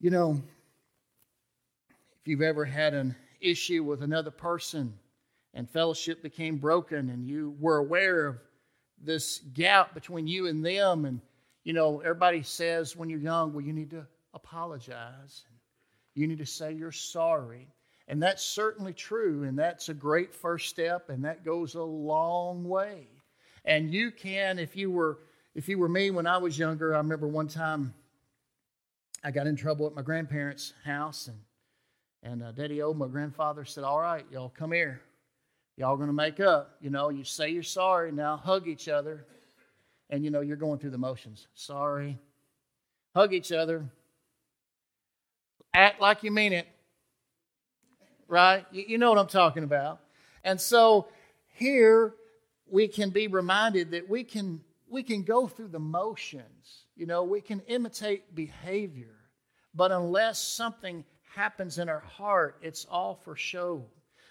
You 0.00 0.10
know, 0.10 0.42
if 1.90 2.26
you've 2.26 2.40
ever 2.40 2.64
had 2.64 2.94
an 2.94 3.14
issue 3.40 3.84
with 3.84 4.02
another 4.02 4.30
person 4.30 4.94
and 5.52 5.68
fellowship 5.68 6.22
became 6.22 6.56
broken 6.56 7.10
and 7.10 7.26
you 7.26 7.54
were 7.60 7.76
aware 7.76 8.26
of 8.26 8.38
this 9.02 9.40
gap 9.52 9.92
between 9.92 10.26
you 10.26 10.46
and 10.46 10.64
them 10.64 11.04
and 11.04 11.20
you 11.64 11.72
know 11.74 12.00
everybody 12.00 12.42
says 12.42 12.96
when 12.96 13.10
you're 13.10 13.18
young 13.18 13.52
well 13.52 13.64
you 13.64 13.72
need 13.72 13.90
to 13.90 14.06
apologize. 14.34 15.44
You 16.14 16.26
need 16.26 16.38
to 16.38 16.46
say 16.46 16.72
you're 16.72 16.92
sorry. 16.92 17.68
And 18.08 18.22
that's 18.22 18.42
certainly 18.42 18.92
true, 18.92 19.44
and 19.44 19.56
that's 19.56 19.88
a 19.88 19.94
great 19.94 20.34
first 20.34 20.68
step, 20.68 21.10
and 21.10 21.24
that 21.24 21.44
goes 21.44 21.76
a 21.76 21.82
long 21.82 22.64
way. 22.64 23.06
And 23.64 23.92
you 23.92 24.10
can, 24.10 24.58
if 24.58 24.74
you 24.76 24.90
were 24.90 25.18
if 25.54 25.68
you 25.68 25.78
were 25.78 25.88
me 25.88 26.10
when 26.10 26.26
I 26.26 26.38
was 26.38 26.58
younger, 26.58 26.94
I 26.94 26.98
remember 26.98 27.28
one 27.28 27.48
time 27.48 27.92
I 29.22 29.30
got 29.30 29.46
in 29.46 29.56
trouble 29.56 29.86
at 29.86 29.94
my 29.94 30.02
grandparents' 30.02 30.72
house, 30.84 31.28
and 31.28 31.38
and 32.22 32.42
uh, 32.42 32.52
Daddy 32.52 32.82
O, 32.82 32.92
my 32.94 33.06
grandfather, 33.06 33.64
said, 33.64 33.84
"All 33.84 34.00
right, 34.00 34.24
y'all 34.30 34.48
come 34.50 34.72
here. 34.72 35.00
Y'all 35.76 35.96
to 35.96 36.12
make 36.12 36.40
up. 36.40 36.76
You 36.80 36.90
know, 36.90 37.08
you 37.08 37.24
say 37.24 37.50
you're 37.50 37.62
sorry. 37.62 38.12
Now 38.12 38.36
hug 38.36 38.68
each 38.68 38.88
other, 38.88 39.24
and 40.10 40.24
you 40.24 40.30
know 40.30 40.40
you're 40.40 40.56
going 40.56 40.78
through 40.78 40.90
the 40.90 40.98
motions. 40.98 41.48
Sorry, 41.54 42.18
hug 43.14 43.32
each 43.32 43.52
other. 43.52 43.84
Act 45.72 46.00
like 46.00 46.22
you 46.22 46.30
mean 46.30 46.52
it. 46.52 46.66
Right? 48.26 48.66
You, 48.72 48.84
you 48.88 48.98
know 48.98 49.10
what 49.10 49.18
I'm 49.18 49.26
talking 49.26 49.64
about. 49.64 50.00
And 50.44 50.60
so 50.60 51.08
here 51.54 52.14
we 52.66 52.88
can 52.88 53.10
be 53.10 53.28
reminded 53.28 53.90
that 53.92 54.08
we 54.08 54.24
can 54.24 54.60
we 54.88 55.02
can 55.02 55.22
go 55.22 55.46
through 55.46 55.68
the 55.68 55.78
motions. 55.78 56.84
You 57.00 57.06
know, 57.06 57.24
we 57.24 57.40
can 57.40 57.60
imitate 57.60 58.34
behavior, 58.34 59.16
but 59.74 59.90
unless 59.90 60.38
something 60.38 61.02
happens 61.34 61.78
in 61.78 61.88
our 61.88 62.00
heart, 62.00 62.58
it's 62.60 62.84
all 62.84 63.14
for 63.14 63.34
show. 63.34 63.86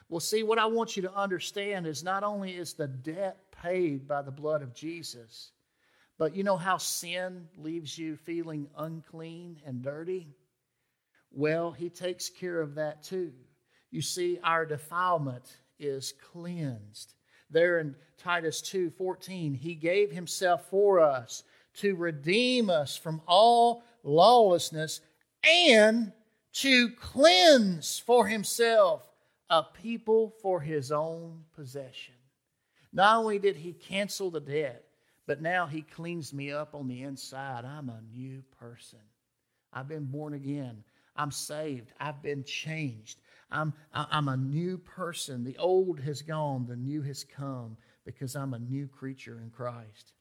Well, 0.08 0.20
see, 0.20 0.44
what 0.44 0.60
I 0.60 0.68
want 0.68 0.96
you 0.96 1.02
to 1.02 1.14
understand 1.16 1.88
is 1.88 2.04
not 2.04 2.24
only 2.24 2.52
is 2.52 2.76
the 2.76 2.86
debt 2.86 3.40
paid 3.64 4.08
by 4.08 4.22
the 4.22 4.30
blood 4.30 4.62
of 4.62 4.76
Jesus, 4.76 5.50
but 6.20 6.36
you 6.36 6.44
know 6.44 6.58
how 6.58 6.78
sin 6.78 7.48
leaves 7.58 7.98
you 7.98 8.16
feeling 8.16 8.68
unclean 8.78 9.60
and 9.66 9.82
dirty? 9.82 10.28
Well, 11.32 11.72
He 11.72 11.90
takes 11.90 12.30
care 12.30 12.62
of 12.62 12.76
that 12.76 13.02
too. 13.02 13.34
You 13.90 14.04
see, 14.04 14.38
our 14.44 14.68
defilement 14.68 15.58
is 15.80 16.14
cleansed. 16.32 17.16
There 17.50 17.80
in 17.80 17.96
Titus 18.20 18.62
2 18.62 18.92
14, 18.92 19.56
He 19.56 19.74
gave 19.74 20.12
Himself 20.12 20.70
for 20.70 21.00
us 21.00 21.42
to 21.76 21.96
redeem 21.96 22.70
us 22.70 22.98
from 22.98 23.22
all 23.28 23.84
lawlessness 24.04 25.02
and 25.44 26.12
to 26.54 26.90
cleanse 26.92 28.00
for 28.00 28.28
himself 28.28 29.10
a 29.50 29.64
people 29.64 30.34
for 30.42 30.60
his 30.60 30.92
own 30.92 31.44
possession. 31.56 32.16
Not 32.92 33.18
only 33.18 33.40
did 33.40 33.56
he 33.56 33.74
cancel 33.74 34.32
the 34.32 34.40
debt, 34.40 34.84
but 35.26 35.42
now 35.42 35.68
he 35.68 35.82
cleans 35.82 36.34
me 36.34 36.52
up 36.52 36.74
on 36.74 36.88
the 36.88 37.04
inside. 37.04 37.66
I'm 37.66 37.90
a 37.90 38.02
new 38.12 38.44
person. 38.60 39.00
I've 39.72 39.88
been 39.88 40.06
born 40.06 40.34
again. 40.34 40.84
I'm 41.16 41.32
saved. 41.32 41.92
I've 42.00 42.22
been 42.24 42.44
changed. 42.44 43.20
I'm, 43.52 43.74
I'm 43.94 44.28
a 44.28 44.38
new 44.38 44.78
person. 44.78 45.44
The 45.44 45.58
old 45.58 46.00
has 46.00 46.22
gone, 46.22 46.66
the 46.66 46.76
new 46.76 47.02
has 47.04 47.24
come 47.24 47.78
because 48.06 48.36
I'm 48.36 48.54
a 48.54 48.60
new 48.60 48.88
creature 48.88 49.40
in 49.44 49.50
Christ. 49.50 50.14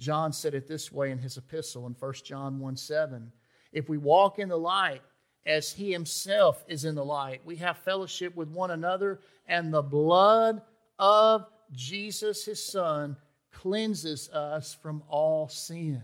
John 0.00 0.32
said 0.32 0.54
it 0.54 0.66
this 0.66 0.90
way 0.90 1.12
in 1.12 1.18
his 1.18 1.36
epistle 1.36 1.86
in 1.86 1.92
1 1.92 2.12
John 2.24 2.58
1 2.58 2.76
7. 2.76 3.30
If 3.72 3.88
we 3.88 3.98
walk 3.98 4.40
in 4.40 4.48
the 4.48 4.56
light 4.56 5.02
as 5.46 5.72
he 5.72 5.92
himself 5.92 6.64
is 6.68 6.84
in 6.84 6.94
the 6.94 7.04
light. 7.04 7.40
We 7.44 7.56
have 7.56 7.78
fellowship 7.78 8.36
with 8.36 8.48
one 8.48 8.70
another, 8.70 9.20
and 9.46 9.72
the 9.72 9.82
blood 9.82 10.62
of 10.98 11.46
Jesus, 11.72 12.44
his 12.44 12.64
son, 12.64 13.16
cleanses 13.52 14.28
us 14.30 14.74
from 14.74 15.02
all 15.08 15.48
sin. 15.48 16.02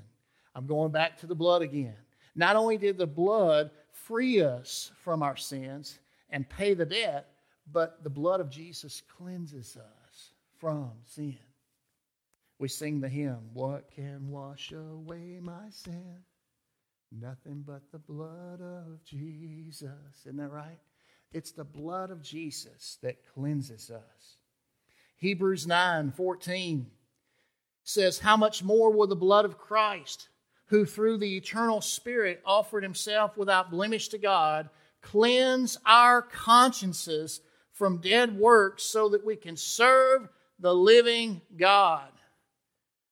I'm 0.55 0.67
going 0.67 0.91
back 0.91 1.19
to 1.19 1.27
the 1.27 1.35
blood 1.35 1.63
again. 1.63 1.97
Not 2.35 2.57
only 2.57 2.79
did 2.79 2.99
the 2.99 3.07
blood 3.07 3.71
free 3.93 4.43
us 4.43 4.91
from 5.03 5.23
our 5.23 5.37
sins 5.37 5.99
and 6.31 6.49
pay 6.49 6.75
the 6.75 6.87
debt, 6.87 7.29
but 7.73 8.03
the 8.03 8.11
blood 8.11 8.41
of 8.41 8.51
Jesus 8.51 9.03
cleanses 9.17 9.77
us 9.77 10.31
from 10.59 10.93
sin. 11.05 11.39
We 12.59 12.69
sing 12.69 13.01
the 13.01 13.09
hymn, 13.09 13.51
What 13.53 13.91
can 13.91 14.31
wash 14.31 14.73
away 14.73 15.39
my 15.43 15.69
sin? 15.71 16.19
Nothing 17.13 17.63
but 17.67 17.83
the 17.93 17.99
blood 17.99 18.61
of 18.61 19.05
Jesus. 19.05 19.91
Isn't 20.25 20.39
that 20.39 20.51
right? 20.51 20.79
It's 21.33 21.53
the 21.53 21.65
blood 21.65 22.11
of 22.11 22.23
Jesus 22.23 22.99
that 23.03 23.27
cleanses 23.35 23.91
us. 23.91 24.37
Hebrews 25.17 25.67
9 25.67 26.13
14 26.13 26.87
says, 27.83 28.19
How 28.19 28.37
much 28.37 28.63
more 28.65 28.91
will 28.91 29.07
the 29.07 29.17
blood 29.17 29.45
of 29.45 29.59
Christ, 29.59 30.29
who 30.67 30.85
through 30.85 31.19
the 31.19 31.37
eternal 31.37 31.81
Spirit 31.81 32.43
offered 32.45 32.83
himself 32.83 33.37
without 33.37 33.71
blemish 33.71 34.09
to 34.09 34.19
God, 34.19 34.69
cleanse 35.03 35.79
our 35.87 36.23
consciences 36.23 37.41
from 37.73 38.01
dead 38.01 38.37
works 38.37 38.83
so 38.83 39.11
that 39.11 39.25
we 39.25 39.37
can 39.37 39.57
serve 39.57 40.29
the 40.59 40.75
living 40.75 41.41
God? 41.57 42.09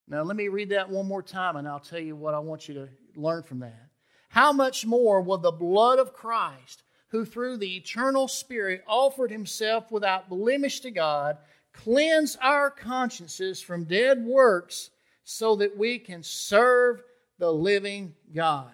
Now, 0.06 0.22
let 0.22 0.36
me 0.36 0.48
read 0.48 0.70
that 0.70 0.90
one 0.90 1.06
more 1.06 1.22
time 1.22 1.56
and 1.56 1.66
I'll 1.66 1.80
tell 1.80 1.98
you 1.98 2.14
what 2.14 2.34
I 2.34 2.38
want 2.38 2.68
you 2.68 2.74
to 2.74 2.88
learn 3.16 3.42
from 3.42 3.60
that. 3.60 3.88
How 4.28 4.52
much 4.52 4.84
more 4.84 5.20
will 5.20 5.38
the 5.38 5.52
blood 5.52 5.98
of 5.98 6.12
Christ, 6.12 6.82
who 7.08 7.24
through 7.24 7.58
the 7.58 7.76
eternal 7.76 8.28
Spirit 8.28 8.82
offered 8.86 9.30
himself 9.30 9.90
without 9.90 10.28
blemish 10.28 10.80
to 10.80 10.90
God, 10.90 11.38
cleanse 11.72 12.36
our 12.42 12.70
consciences 12.70 13.62
from 13.62 13.84
dead 13.84 14.24
works 14.24 14.90
so 15.22 15.56
that 15.56 15.76
we 15.76 15.98
can 15.98 16.22
serve 16.22 17.02
the 17.38 17.50
living 17.50 18.14
God? 18.34 18.72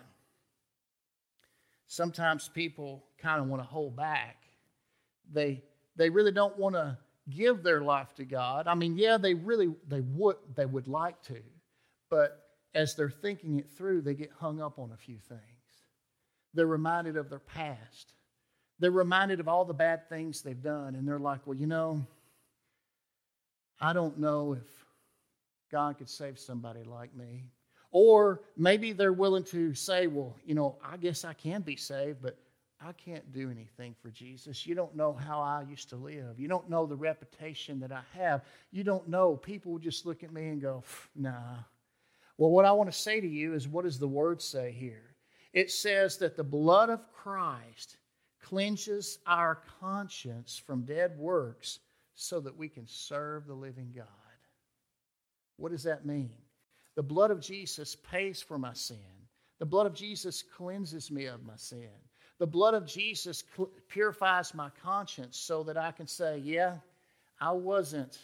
Sometimes 1.87 2.49
people 2.49 3.05
kind 3.19 3.41
of 3.41 3.49
want 3.49 3.63
to 3.63 3.69
hold 3.69 3.97
back. 3.97 4.37
They, 5.33 5.63
they 5.97 6.09
really 6.09 6.33
don't 6.33 6.59
want 6.59 6.75
to 6.75 6.97
give 7.31 7.63
their 7.63 7.81
life 7.81 8.15
to 8.17 8.25
God. 8.25 8.67
I 8.67 8.75
mean, 8.75 8.97
yeah, 8.97 9.17
they 9.19 9.35
really 9.35 9.75
they 9.89 10.01
would 10.01 10.37
they 10.55 10.67
would 10.67 10.89
like 10.89 11.21
to, 11.25 11.41
but 12.11 12.43
as 12.75 12.95
they're 12.95 13.11
thinking 13.11 13.59
it 13.59 13.71
through, 13.71 14.03
they 14.03 14.15
get 14.15 14.31
hung 14.39 14.61
up 14.61 14.79
on 14.79 14.93
a 14.93 14.97
few 14.97 15.19
things. 15.19 15.41
They're 16.55 16.67
reminded 16.67 17.17
of 17.17 17.31
their 17.31 17.41
past. 17.41 18.13
They're 18.79 18.91
reminded 18.91 19.41
of 19.41 19.49
all 19.49 19.65
the 19.65 19.75
bad 19.75 20.09
things 20.09 20.43
they've 20.43 20.63
done, 20.63 20.95
and 20.95 21.07
they're 21.07 21.19
like, 21.19 21.47
well, 21.47 21.57
you 21.57 21.67
know, 21.67 22.07
I 23.81 23.93
don't 23.93 24.19
know 24.19 24.55
if 24.55 24.87
God 25.71 25.99
could 25.99 26.09
save 26.09 26.39
somebody 26.39 26.85
like 26.85 27.15
me. 27.15 27.45
Or 27.93 28.43
maybe 28.57 28.93
they're 28.93 29.13
willing 29.13 29.45
to 29.45 29.75
say, 29.75 30.07
well, 30.07 30.37
you 30.45 30.55
know, 30.55 30.77
I 30.85 30.97
guess 30.97 31.25
I 31.25 31.33
can 31.33 31.63
be 31.63 31.77
saved, 31.77 32.23
but 32.23 32.39
I 32.81 32.93
can't 32.93 33.31
do 33.33 33.51
anything 33.51 33.95
for 34.01 34.11
Jesus. 34.11 34.67
You 34.67 34.75
don't 34.75 34.97
know 34.97 35.13
how 35.13 35.41
I 35.41 35.65
used 35.69 35.91
to 35.91 35.97
live. 35.97 36.41
You 36.41 36.49
don't 36.49 36.71
know 36.71 36.87
the 36.87 36.97
reputation 36.97 37.79
that 37.81 37.93
I 37.93 38.01
have. 38.15 38.43
You 38.71 38.85
don't 38.85 39.07
know. 39.09 39.37
People 39.37 39.79
just 39.79 40.07
look 40.07 40.25
at 40.25 40.33
me 40.33 40.49
and 40.49 40.63
go, 40.63 40.83
nah, 41.15 41.57
well, 42.39 42.51
what 42.51 42.65
I 42.65 42.73
want 42.73 42.91
to 42.91 42.99
say 42.99 43.21
to 43.21 43.29
you 43.29 43.53
is 43.53 43.69
what 43.69 43.85
does 43.85 43.99
the 43.99 44.09
word 44.09 44.41
say 44.41 44.73
here? 44.73 45.15
It 45.53 45.71
says 45.71 46.17
that 46.19 46.39
the 46.39 46.43
blood 46.43 46.89
of 46.89 47.13
Christ 47.13 47.99
cleanses 48.43 49.19
our 49.27 49.59
conscience 49.79 50.57
from 50.57 50.87
dead 50.87 51.19
works 51.19 51.81
so 52.15 52.41
that 52.41 52.57
we 52.57 52.71
can 52.71 52.87
serve 52.87 53.47
the 53.47 53.53
living 53.53 53.93
God. 53.95 54.07
What 55.59 55.73
does 55.73 55.83
that 55.83 56.07
mean? 56.07 56.33
The 56.95 57.03
blood 57.03 57.31
of 57.31 57.43
Jesus 57.43 57.95
pays 57.95 58.41
for 58.41 58.59
my 58.59 58.73
sin. 58.73 58.97
The 59.59 59.67
blood 59.67 59.87
of 59.87 59.93
Jesus 59.93 60.43
cleanses 60.43 61.11
me 61.11 61.27
of 61.27 61.45
my 61.45 61.57
sin. 61.57 61.91
The 62.41 62.49
blood 62.49 62.75
of 62.75 62.85
Jesus 62.85 63.45
purifies 63.89 64.53
my 64.55 64.71
conscience 64.83 65.39
so 65.39 65.63
that 65.63 65.77
I 65.77 65.93
can 65.93 66.09
say, 66.09 66.39
yeah, 66.39 66.79
I 67.41 67.53
wasn't 67.53 68.19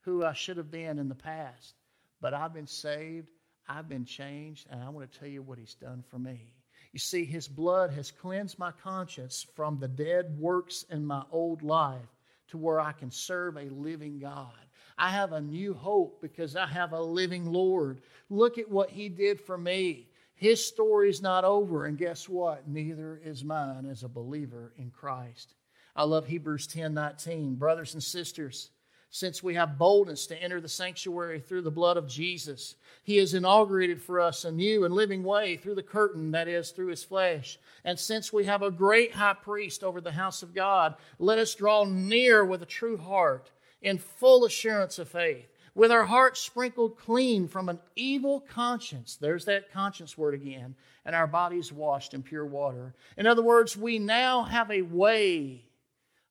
who 0.00 0.24
I 0.24 0.32
should 0.32 0.56
have 0.56 0.72
been 0.72 0.98
in 0.98 1.08
the 1.08 1.14
past, 1.14 1.74
but 2.20 2.34
I've 2.34 2.52
been 2.52 2.66
saved 2.66 3.28
I've 3.70 3.88
been 3.88 4.04
changed, 4.04 4.66
and 4.70 4.82
I 4.82 4.88
want 4.88 5.10
to 5.10 5.18
tell 5.18 5.28
you 5.28 5.42
what 5.42 5.58
He's 5.58 5.74
done 5.74 6.02
for 6.08 6.18
me. 6.18 6.52
You 6.92 6.98
see, 6.98 7.24
His 7.24 7.46
blood 7.46 7.92
has 7.92 8.10
cleansed 8.10 8.58
my 8.58 8.72
conscience 8.72 9.46
from 9.54 9.78
the 9.78 9.86
dead 9.86 10.36
works 10.40 10.84
in 10.90 11.06
my 11.06 11.22
old 11.30 11.62
life 11.62 12.16
to 12.48 12.58
where 12.58 12.80
I 12.80 12.90
can 12.90 13.12
serve 13.12 13.56
a 13.56 13.70
living 13.70 14.18
God. 14.18 14.58
I 14.98 15.10
have 15.10 15.32
a 15.32 15.40
new 15.40 15.72
hope 15.72 16.20
because 16.20 16.56
I 16.56 16.66
have 16.66 16.92
a 16.92 17.00
living 17.00 17.46
Lord. 17.46 18.00
Look 18.28 18.58
at 18.58 18.68
what 18.68 18.90
He 18.90 19.08
did 19.08 19.40
for 19.40 19.56
me. 19.56 20.08
His 20.40 20.66
story's 20.66 21.20
not 21.20 21.44
over, 21.44 21.84
and 21.84 21.98
guess 21.98 22.26
what? 22.26 22.66
Neither 22.66 23.20
is 23.22 23.44
mine 23.44 23.84
as 23.84 24.04
a 24.04 24.08
believer 24.08 24.72
in 24.78 24.90
Christ. 24.90 25.52
I 25.94 26.04
love 26.04 26.26
Hebrews 26.26 26.66
10 26.66 26.94
19. 26.94 27.56
Brothers 27.56 27.92
and 27.92 28.02
sisters, 28.02 28.70
since 29.10 29.42
we 29.42 29.54
have 29.56 29.76
boldness 29.76 30.26
to 30.28 30.42
enter 30.42 30.58
the 30.58 30.66
sanctuary 30.66 31.40
through 31.40 31.60
the 31.60 31.70
blood 31.70 31.98
of 31.98 32.08
Jesus. 32.08 32.76
He 33.04 33.18
has 33.18 33.34
inaugurated 33.34 34.00
for 34.00 34.18
us 34.18 34.46
a 34.46 34.50
new 34.50 34.86
and 34.86 34.94
living 34.94 35.24
way 35.24 35.58
through 35.58 35.74
the 35.74 35.82
curtain, 35.82 36.30
that 36.30 36.48
is, 36.48 36.70
through 36.70 36.86
his 36.86 37.04
flesh. 37.04 37.58
And 37.84 37.98
since 37.98 38.32
we 38.32 38.46
have 38.46 38.62
a 38.62 38.70
great 38.70 39.12
high 39.12 39.34
priest 39.34 39.84
over 39.84 40.00
the 40.00 40.12
house 40.12 40.42
of 40.42 40.54
God, 40.54 40.94
let 41.18 41.38
us 41.38 41.54
draw 41.54 41.84
near 41.84 42.46
with 42.46 42.62
a 42.62 42.66
true 42.66 42.96
heart 42.96 43.50
in 43.82 43.98
full 43.98 44.46
assurance 44.46 44.98
of 44.98 45.10
faith 45.10 45.50
with 45.80 45.90
our 45.90 46.04
hearts 46.04 46.40
sprinkled 46.40 46.98
clean 46.98 47.48
from 47.48 47.70
an 47.70 47.78
evil 47.96 48.38
conscience. 48.38 49.16
There's 49.16 49.46
that 49.46 49.72
conscience 49.72 50.18
word 50.18 50.34
again. 50.34 50.74
And 51.06 51.16
our 51.16 51.26
bodies 51.26 51.72
washed 51.72 52.12
in 52.12 52.22
pure 52.22 52.44
water. 52.44 52.94
In 53.16 53.26
other 53.26 53.40
words, 53.40 53.78
we 53.78 53.98
now 53.98 54.42
have 54.42 54.70
a 54.70 54.82
way 54.82 55.64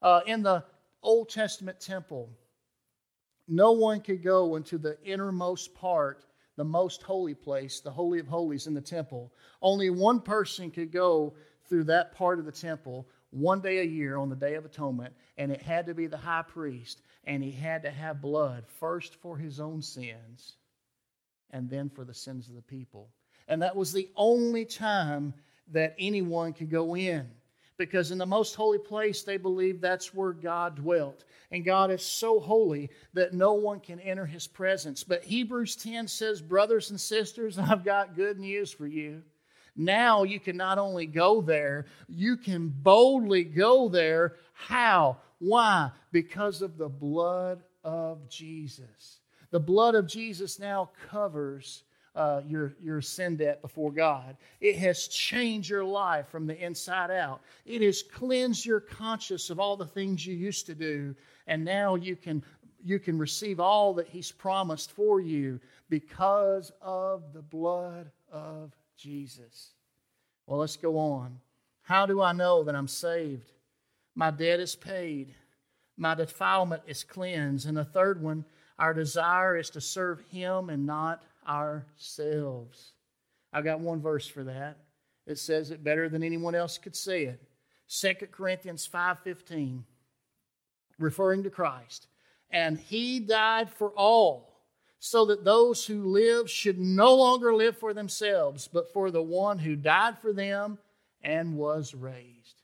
uh, 0.03 0.19
in 0.27 0.43
the 0.43 0.63
Old 1.01 1.29
Testament 1.29 1.79
temple. 1.79 2.29
No 3.47 3.71
one 3.71 4.01
could 4.01 4.23
go 4.23 4.55
into 4.55 4.77
the 4.77 5.01
innermost 5.03 5.73
part, 5.73 6.25
the 6.55 6.63
most 6.63 7.01
holy 7.01 7.33
place, 7.33 7.79
the 7.79 7.89
Holy 7.89 8.19
of 8.19 8.27
Holies 8.27 8.67
in 8.67 8.75
the 8.75 8.81
temple. 8.81 9.33
Only 9.63 9.89
one 9.89 10.19
person 10.19 10.69
could 10.69 10.91
go 10.91 11.33
through 11.67 11.85
that 11.85 12.13
part 12.13 12.37
of 12.37 12.45
the 12.45 12.51
temple 12.51 13.07
one 13.31 13.61
day 13.61 13.79
a 13.79 13.83
year 13.83 14.17
on 14.17 14.29
the 14.29 14.35
Day 14.35 14.55
of 14.55 14.65
Atonement, 14.65 15.13
and 15.37 15.51
it 15.51 15.61
had 15.61 15.85
to 15.85 15.93
be 15.93 16.07
the 16.07 16.17
high 16.17 16.43
priest, 16.43 17.01
and 17.25 17.43
he 17.43 17.51
had 17.51 17.83
to 17.83 17.91
have 17.91 18.21
blood 18.21 18.65
first 18.79 19.15
for 19.15 19.37
his 19.37 19.59
own 19.59 19.81
sins 19.81 20.55
and 21.51 21.69
then 21.69 21.89
for 21.89 22.03
the 22.03 22.13
sins 22.13 22.49
of 22.49 22.55
the 22.55 22.61
people. 22.61 23.09
And 23.47 23.61
that 23.61 23.75
was 23.75 23.91
the 23.91 24.09
only 24.15 24.65
time 24.65 25.33
that 25.71 25.95
anyone 25.99 26.53
could 26.53 26.69
go 26.69 26.95
in. 26.95 27.27
Because 27.77 28.11
in 28.11 28.17
the 28.17 28.25
most 28.25 28.55
holy 28.55 28.77
place, 28.77 29.23
they 29.23 29.37
believed 29.37 29.81
that's 29.81 30.13
where 30.13 30.33
God 30.33 30.75
dwelt. 30.75 31.23
And 31.49 31.63
God 31.63 31.91
is 31.91 32.05
so 32.05 32.39
holy 32.39 32.89
that 33.13 33.33
no 33.33 33.53
one 33.53 33.79
can 33.79 34.01
enter 34.01 34.25
his 34.25 34.47
presence. 34.47 35.03
But 35.03 35.23
Hebrews 35.23 35.77
10 35.77 36.07
says, 36.09 36.41
Brothers 36.41 36.89
and 36.89 36.99
sisters, 36.99 37.57
I've 37.57 37.85
got 37.85 38.15
good 38.15 38.37
news 38.37 38.69
for 38.69 38.85
you. 38.85 39.23
Now 39.79 40.23
you 40.23 40.41
can 40.41 40.57
not 40.57 40.77
only 40.77 41.05
go 41.05 41.39
there, 41.39 41.85
you 42.09 42.35
can 42.35 42.67
boldly 42.67 43.45
go 43.45 43.87
there. 43.87 44.35
How? 44.51 45.17
Why? 45.39 45.91
Because 46.11 46.61
of 46.61 46.77
the 46.77 46.89
blood 46.89 47.63
of 47.85 48.27
Jesus. 48.27 49.21
The 49.51 49.59
blood 49.59 49.95
of 49.95 50.05
Jesus 50.05 50.59
now 50.59 50.89
covers 51.09 51.83
uh, 52.13 52.41
your, 52.45 52.73
your 52.81 52.99
sin 52.99 53.37
debt 53.37 53.61
before 53.61 53.93
God. 53.93 54.35
It 54.59 54.75
has 54.79 55.07
changed 55.07 55.69
your 55.69 55.85
life 55.85 56.27
from 56.27 56.45
the 56.45 56.61
inside 56.61 57.09
out. 57.09 57.39
It 57.65 57.81
has 57.81 58.03
cleansed 58.03 58.65
your 58.65 58.81
conscience 58.81 59.49
of 59.49 59.61
all 59.61 59.77
the 59.77 59.87
things 59.87 60.25
you 60.25 60.35
used 60.35 60.65
to 60.65 60.75
do, 60.75 61.15
and 61.47 61.63
now 61.63 61.95
you 61.95 62.17
can, 62.17 62.43
you 62.83 62.99
can 62.99 63.17
receive 63.17 63.61
all 63.61 63.93
that 63.93 64.09
He's 64.09 64.29
promised 64.29 64.91
for 64.91 65.21
you 65.21 65.57
because 65.87 66.73
of 66.81 67.31
the 67.31 67.41
blood 67.41 68.11
of 68.29 68.73
Jesus. 68.99 69.71
Well, 70.45 70.59
let's 70.59 70.77
go 70.77 70.97
on. 70.97 71.39
How 71.83 72.05
do 72.05 72.21
I 72.21 72.33
know 72.33 72.63
that 72.63 72.75
I'm 72.75 72.87
saved? 72.87 73.51
My 74.15 74.31
debt 74.31 74.59
is 74.59 74.75
paid, 74.75 75.33
my 75.97 76.15
defilement 76.15 76.83
is 76.87 77.03
cleansed. 77.03 77.67
And 77.67 77.77
the 77.77 77.85
third 77.85 78.21
one, 78.21 78.45
our 78.77 78.93
desire 78.93 79.57
is 79.57 79.69
to 79.71 79.81
serve 79.81 80.21
Him 80.31 80.69
and 80.69 80.85
not 80.85 81.23
ourselves. 81.47 82.93
I've 83.51 83.63
got 83.63 83.79
one 83.79 84.01
verse 84.01 84.27
for 84.27 84.43
that. 84.43 84.77
It 85.25 85.37
says 85.37 85.71
it 85.71 85.83
better 85.83 86.09
than 86.09 86.23
anyone 86.23 86.55
else 86.55 86.77
could 86.77 86.95
say 86.95 87.23
it. 87.25 87.41
2 87.87 88.31
Corinthians 88.31 88.87
5:15 88.87 89.83
referring 90.97 91.43
to 91.43 91.49
Christ. 91.49 92.07
And 92.51 92.77
he 92.77 93.19
died 93.19 93.69
for 93.69 93.89
all 93.91 94.48
so 94.99 95.25
that 95.25 95.45
those 95.45 95.85
who 95.85 96.03
live 96.03 96.49
should 96.49 96.79
no 96.79 97.15
longer 97.15 97.55
live 97.55 97.77
for 97.77 97.93
themselves 97.93 98.67
but 98.71 98.91
for 98.91 99.11
the 99.11 99.21
one 99.21 99.57
who 99.57 99.75
died 99.75 100.19
for 100.19 100.33
them 100.33 100.77
and 101.21 101.55
was 101.55 101.95
raised. 101.95 102.61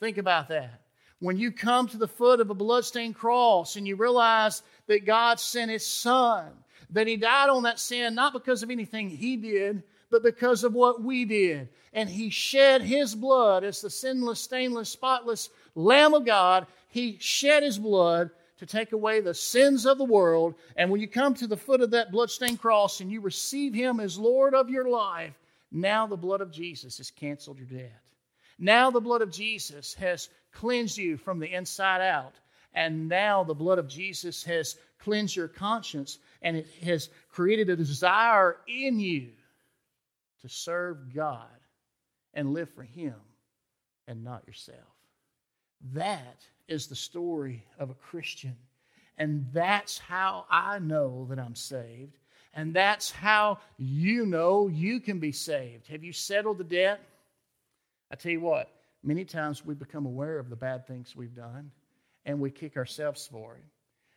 Think 0.00 0.18
about 0.18 0.48
that. 0.48 0.82
When 1.20 1.36
you 1.36 1.50
come 1.50 1.88
to 1.88 1.96
the 1.96 2.06
foot 2.06 2.40
of 2.40 2.50
a 2.50 2.54
bloodstained 2.54 3.16
cross 3.16 3.76
and 3.76 3.88
you 3.88 3.96
realize 3.96 4.62
that 4.86 5.06
God 5.06 5.40
sent 5.40 5.70
his 5.70 5.86
son 5.86 6.52
that 6.90 7.06
he 7.06 7.16
died 7.16 7.50
on 7.50 7.64
that 7.64 7.78
sin 7.78 8.14
not 8.14 8.32
because 8.32 8.62
of 8.62 8.70
anything 8.70 9.10
he 9.10 9.36
did, 9.36 9.82
but 10.10 10.22
because 10.22 10.64
of 10.64 10.74
what 10.74 11.02
we 11.02 11.24
did. 11.24 11.68
And 11.92 12.08
he 12.08 12.30
shed 12.30 12.82
his 12.82 13.14
blood 13.14 13.64
as 13.64 13.80
the 13.80 13.90
sinless, 13.90 14.40
stainless, 14.40 14.88
spotless 14.88 15.50
Lamb 15.74 16.14
of 16.14 16.24
God. 16.24 16.66
He 16.88 17.18
shed 17.20 17.62
his 17.62 17.78
blood 17.78 18.30
to 18.58 18.66
take 18.66 18.92
away 18.92 19.20
the 19.20 19.34
sins 19.34 19.86
of 19.86 19.98
the 19.98 20.04
world. 20.04 20.54
And 20.76 20.90
when 20.90 21.00
you 21.00 21.08
come 21.08 21.34
to 21.34 21.46
the 21.46 21.56
foot 21.56 21.80
of 21.80 21.90
that 21.92 22.12
bloodstained 22.12 22.60
cross 22.60 23.00
and 23.00 23.10
you 23.10 23.20
receive 23.20 23.74
him 23.74 24.00
as 24.00 24.18
Lord 24.18 24.54
of 24.54 24.68
your 24.68 24.88
life, 24.88 25.38
now 25.70 26.06
the 26.06 26.16
blood 26.16 26.40
of 26.40 26.50
Jesus 26.50 26.98
has 26.98 27.10
canceled 27.10 27.58
your 27.58 27.66
debt. 27.66 28.02
Now 28.58 28.90
the 28.90 29.00
blood 29.00 29.22
of 29.22 29.30
Jesus 29.30 29.94
has 29.94 30.28
cleansed 30.52 30.98
you 30.98 31.16
from 31.16 31.38
the 31.38 31.52
inside 31.52 32.00
out. 32.00 32.34
And 32.74 33.08
now 33.08 33.44
the 33.44 33.54
blood 33.54 33.78
of 33.78 33.88
Jesus 33.88 34.42
has 34.44 34.76
cleansed 34.98 35.36
your 35.36 35.48
conscience 35.48 36.18
and 36.42 36.56
it 36.56 36.66
has 36.82 37.08
created 37.30 37.70
a 37.70 37.76
desire 37.76 38.56
in 38.66 39.00
you 39.00 39.30
to 40.42 40.48
serve 40.48 41.14
God 41.14 41.46
and 42.34 42.52
live 42.52 42.70
for 42.70 42.82
Him 42.82 43.14
and 44.06 44.24
not 44.24 44.46
yourself. 44.46 44.78
That 45.92 46.44
is 46.68 46.86
the 46.86 46.94
story 46.94 47.64
of 47.78 47.90
a 47.90 47.94
Christian. 47.94 48.56
And 49.16 49.46
that's 49.52 49.98
how 49.98 50.46
I 50.50 50.78
know 50.78 51.26
that 51.30 51.38
I'm 51.38 51.54
saved. 51.56 52.16
And 52.54 52.72
that's 52.74 53.10
how 53.10 53.58
you 53.76 54.26
know 54.26 54.68
you 54.68 55.00
can 55.00 55.18
be 55.18 55.32
saved. 55.32 55.88
Have 55.88 56.04
you 56.04 56.12
settled 56.12 56.58
the 56.58 56.64
debt? 56.64 57.00
I 58.10 58.16
tell 58.16 58.32
you 58.32 58.40
what, 58.40 58.70
many 59.02 59.24
times 59.24 59.64
we 59.64 59.74
become 59.74 60.06
aware 60.06 60.38
of 60.38 60.48
the 60.48 60.56
bad 60.56 60.86
things 60.86 61.14
we've 61.14 61.34
done 61.34 61.70
and 62.24 62.40
we 62.40 62.50
kick 62.50 62.76
ourselves 62.76 63.28
for 63.30 63.56
it. 63.56 63.64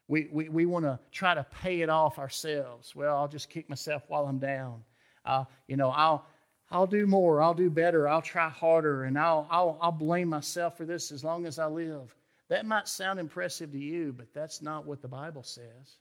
We, 0.07 0.27
we, 0.31 0.49
we 0.49 0.65
want 0.65 0.85
to 0.85 0.99
try 1.11 1.33
to 1.33 1.45
pay 1.61 1.81
it 1.81 1.89
off 1.89 2.19
ourselves. 2.19 2.95
Well, 2.95 3.15
I'll 3.15 3.27
just 3.27 3.49
kick 3.49 3.69
myself 3.69 4.03
while 4.07 4.25
I'm 4.25 4.39
down. 4.39 4.83
Uh, 5.25 5.45
you 5.67 5.77
know, 5.77 5.89
I'll, 5.89 6.25
I'll 6.69 6.87
do 6.87 7.05
more. 7.05 7.41
I'll 7.41 7.53
do 7.53 7.69
better. 7.69 8.07
I'll 8.07 8.21
try 8.21 8.49
harder. 8.49 9.03
And 9.03 9.17
I'll, 9.17 9.47
I'll, 9.49 9.77
I'll 9.81 9.91
blame 9.91 10.29
myself 10.29 10.77
for 10.77 10.85
this 10.85 11.11
as 11.11 11.23
long 11.23 11.45
as 11.45 11.59
I 11.59 11.67
live. 11.67 12.13
That 12.51 12.65
might 12.65 12.89
sound 12.89 13.17
impressive 13.17 13.71
to 13.71 13.79
you, 13.79 14.11
but 14.11 14.33
that's 14.33 14.61
not 14.61 14.85
what 14.85 15.01
the 15.01 15.07
Bible 15.07 15.41
says. 15.41 15.99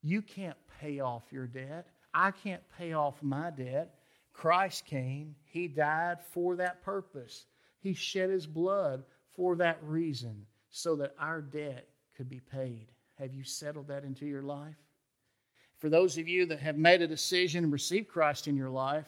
You 0.00 0.22
can't 0.22 0.56
pay 0.80 1.00
off 1.00 1.24
your 1.30 1.46
debt. 1.46 1.88
I 2.14 2.30
can't 2.30 2.62
pay 2.78 2.94
off 2.94 3.22
my 3.22 3.50
debt. 3.50 3.96
Christ 4.32 4.86
came, 4.86 5.34
He 5.44 5.68
died 5.68 6.16
for 6.32 6.56
that 6.56 6.82
purpose. 6.82 7.44
He 7.80 7.92
shed 7.92 8.30
His 8.30 8.46
blood 8.46 9.04
for 9.36 9.56
that 9.56 9.76
reason 9.82 10.46
so 10.70 10.96
that 10.96 11.14
our 11.18 11.42
debt 11.42 11.86
could 12.16 12.30
be 12.30 12.40
paid. 12.40 12.86
Have 13.18 13.34
you 13.34 13.44
settled 13.44 13.88
that 13.88 14.02
into 14.02 14.24
your 14.24 14.42
life? 14.42 14.80
For 15.80 15.90
those 15.90 16.16
of 16.16 16.26
you 16.26 16.46
that 16.46 16.60
have 16.60 16.78
made 16.78 17.02
a 17.02 17.06
decision 17.06 17.64
and 17.64 17.72
received 17.74 18.08
Christ 18.08 18.48
in 18.48 18.56
your 18.56 18.70
life, 18.70 19.04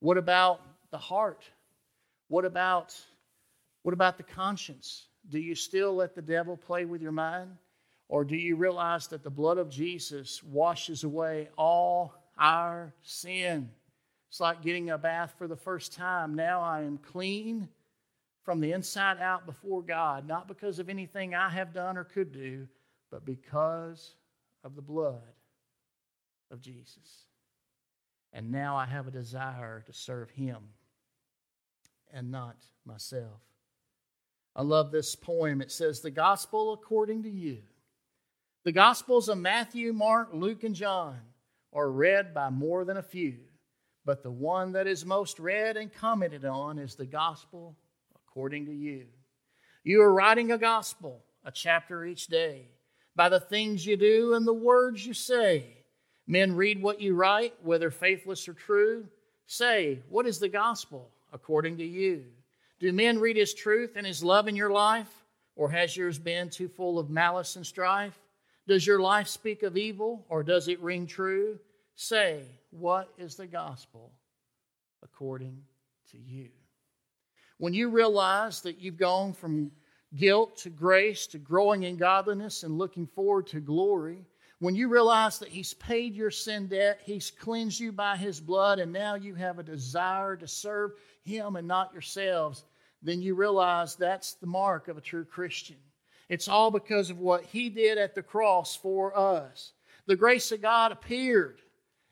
what 0.00 0.18
about 0.18 0.60
the 0.90 0.98
heart? 0.98 1.44
What 2.26 2.44
about 2.44 3.00
what 3.82 3.94
about 3.94 4.16
the 4.16 4.24
conscience? 4.24 5.06
Do 5.28 5.38
you 5.38 5.54
still 5.54 5.94
let 5.94 6.14
the 6.14 6.22
devil 6.22 6.56
play 6.56 6.84
with 6.84 7.02
your 7.02 7.12
mind? 7.12 7.56
Or 8.08 8.24
do 8.24 8.36
you 8.36 8.56
realize 8.56 9.06
that 9.08 9.22
the 9.22 9.30
blood 9.30 9.58
of 9.58 9.70
Jesus 9.70 10.42
washes 10.42 11.04
away 11.04 11.48
all 11.56 12.14
our 12.38 12.92
sin? 13.02 13.70
It's 14.28 14.40
like 14.40 14.62
getting 14.62 14.90
a 14.90 14.98
bath 14.98 15.34
for 15.38 15.48
the 15.48 15.56
first 15.56 15.92
time. 15.92 16.34
Now 16.34 16.60
I 16.60 16.82
am 16.82 16.98
clean 16.98 17.68
from 18.42 18.60
the 18.60 18.72
inside 18.72 19.18
out 19.20 19.46
before 19.46 19.82
God, 19.82 20.26
not 20.28 20.48
because 20.48 20.78
of 20.78 20.90
anything 20.90 21.34
I 21.34 21.48
have 21.48 21.72
done 21.72 21.96
or 21.96 22.04
could 22.04 22.32
do, 22.32 22.68
but 23.10 23.24
because 23.24 24.16
of 24.62 24.76
the 24.76 24.82
blood 24.82 25.22
of 26.50 26.60
Jesus. 26.60 27.26
And 28.32 28.50
now 28.50 28.76
I 28.76 28.84
have 28.84 29.06
a 29.06 29.12
desire 29.12 29.82
to 29.86 29.92
serve 29.92 30.30
Him 30.30 30.58
and 32.12 32.30
not 32.30 32.56
myself. 32.84 33.40
I 34.56 34.62
love 34.62 34.92
this 34.92 35.14
poem. 35.14 35.60
It 35.60 35.72
says, 35.72 36.00
The 36.00 36.10
Gospel 36.10 36.72
according 36.72 37.24
to 37.24 37.30
you. 37.30 37.58
The 38.64 38.72
Gospels 38.72 39.28
of 39.28 39.38
Matthew, 39.38 39.92
Mark, 39.92 40.30
Luke, 40.32 40.64
and 40.64 40.74
John 40.74 41.18
are 41.72 41.90
read 41.90 42.32
by 42.32 42.50
more 42.50 42.84
than 42.84 42.96
a 42.96 43.02
few, 43.02 43.36
but 44.04 44.22
the 44.22 44.30
one 44.30 44.72
that 44.72 44.86
is 44.86 45.04
most 45.04 45.38
read 45.38 45.76
and 45.76 45.92
commented 45.92 46.44
on 46.44 46.78
is 46.78 46.94
the 46.94 47.06
Gospel 47.06 47.76
according 48.14 48.66
to 48.66 48.72
you. 48.72 49.06
You 49.82 50.00
are 50.02 50.12
writing 50.12 50.50
a 50.50 50.58
gospel, 50.58 51.22
a 51.44 51.52
chapter 51.52 52.06
each 52.06 52.26
day 52.28 52.68
by 53.14 53.28
the 53.28 53.38
things 53.38 53.86
you 53.86 53.96
do 53.96 54.34
and 54.34 54.46
the 54.46 54.54
words 54.54 55.06
you 55.06 55.14
say. 55.14 55.66
Men 56.26 56.56
read 56.56 56.82
what 56.82 57.00
you 57.00 57.14
write, 57.14 57.54
whether 57.62 57.90
faithless 57.90 58.48
or 58.48 58.54
true. 58.54 59.06
Say, 59.46 60.00
what 60.08 60.26
is 60.26 60.38
the 60.38 60.48
gospel 60.48 61.10
according 61.32 61.76
to 61.78 61.84
you? 61.84 62.24
Do 62.84 62.92
men 62.92 63.18
read 63.18 63.38
his 63.38 63.54
truth 63.54 63.92
and 63.96 64.06
his 64.06 64.22
love 64.22 64.46
in 64.46 64.56
your 64.56 64.68
life? 64.68 65.08
Or 65.56 65.70
has 65.70 65.96
yours 65.96 66.18
been 66.18 66.50
too 66.50 66.68
full 66.68 66.98
of 66.98 67.08
malice 67.08 67.56
and 67.56 67.64
strife? 67.64 68.18
Does 68.68 68.86
your 68.86 69.00
life 69.00 69.26
speak 69.26 69.62
of 69.62 69.78
evil 69.78 70.26
or 70.28 70.42
does 70.42 70.68
it 70.68 70.82
ring 70.82 71.06
true? 71.06 71.58
Say, 71.94 72.42
what 72.68 73.08
is 73.16 73.36
the 73.36 73.46
gospel 73.46 74.12
according 75.02 75.62
to 76.10 76.18
you? 76.18 76.50
When 77.56 77.72
you 77.72 77.88
realize 77.88 78.60
that 78.60 78.82
you've 78.82 78.98
gone 78.98 79.32
from 79.32 79.70
guilt 80.14 80.58
to 80.58 80.68
grace 80.68 81.26
to 81.28 81.38
growing 81.38 81.84
in 81.84 81.96
godliness 81.96 82.64
and 82.64 82.76
looking 82.76 83.06
forward 83.06 83.46
to 83.46 83.60
glory, 83.60 84.26
when 84.58 84.74
you 84.74 84.88
realize 84.88 85.38
that 85.38 85.48
He's 85.48 85.72
paid 85.72 86.14
your 86.14 86.30
sin 86.30 86.66
debt, 86.66 87.00
He's 87.02 87.30
cleansed 87.30 87.80
you 87.80 87.92
by 87.92 88.18
His 88.18 88.40
blood, 88.40 88.78
and 88.78 88.92
now 88.92 89.14
you 89.14 89.34
have 89.36 89.58
a 89.58 89.62
desire 89.62 90.36
to 90.36 90.46
serve 90.46 90.92
Him 91.22 91.56
and 91.56 91.66
not 91.66 91.94
yourselves, 91.94 92.64
then 93.04 93.22
you 93.22 93.34
realize 93.34 93.94
that's 93.94 94.32
the 94.32 94.46
mark 94.46 94.88
of 94.88 94.96
a 94.96 95.02
true 95.02 95.24
Christian. 95.24 95.76
It's 96.28 96.48
all 96.48 96.70
because 96.70 97.10
of 97.10 97.18
what 97.18 97.44
He 97.44 97.68
did 97.68 97.98
at 97.98 98.14
the 98.14 98.22
cross 98.22 98.74
for 98.74 99.16
us. 99.16 99.72
The 100.06 100.16
grace 100.16 100.50
of 100.52 100.62
God 100.62 100.90
appeared, 100.90 101.60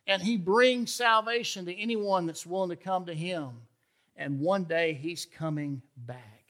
and 0.07 0.21
He 0.21 0.37
brings 0.37 0.95
salvation 0.95 1.65
to 1.67 1.77
anyone 1.77 2.27
that's 2.27 2.47
willing 2.47 2.71
to 2.71 2.77
come 2.77 3.07
to 3.07 3.15
Him. 3.15 3.51
And 4.17 4.39
one 4.39 4.65
day 4.65 4.93
He's 4.93 5.27
coming 5.27 5.81
back. 5.97 6.45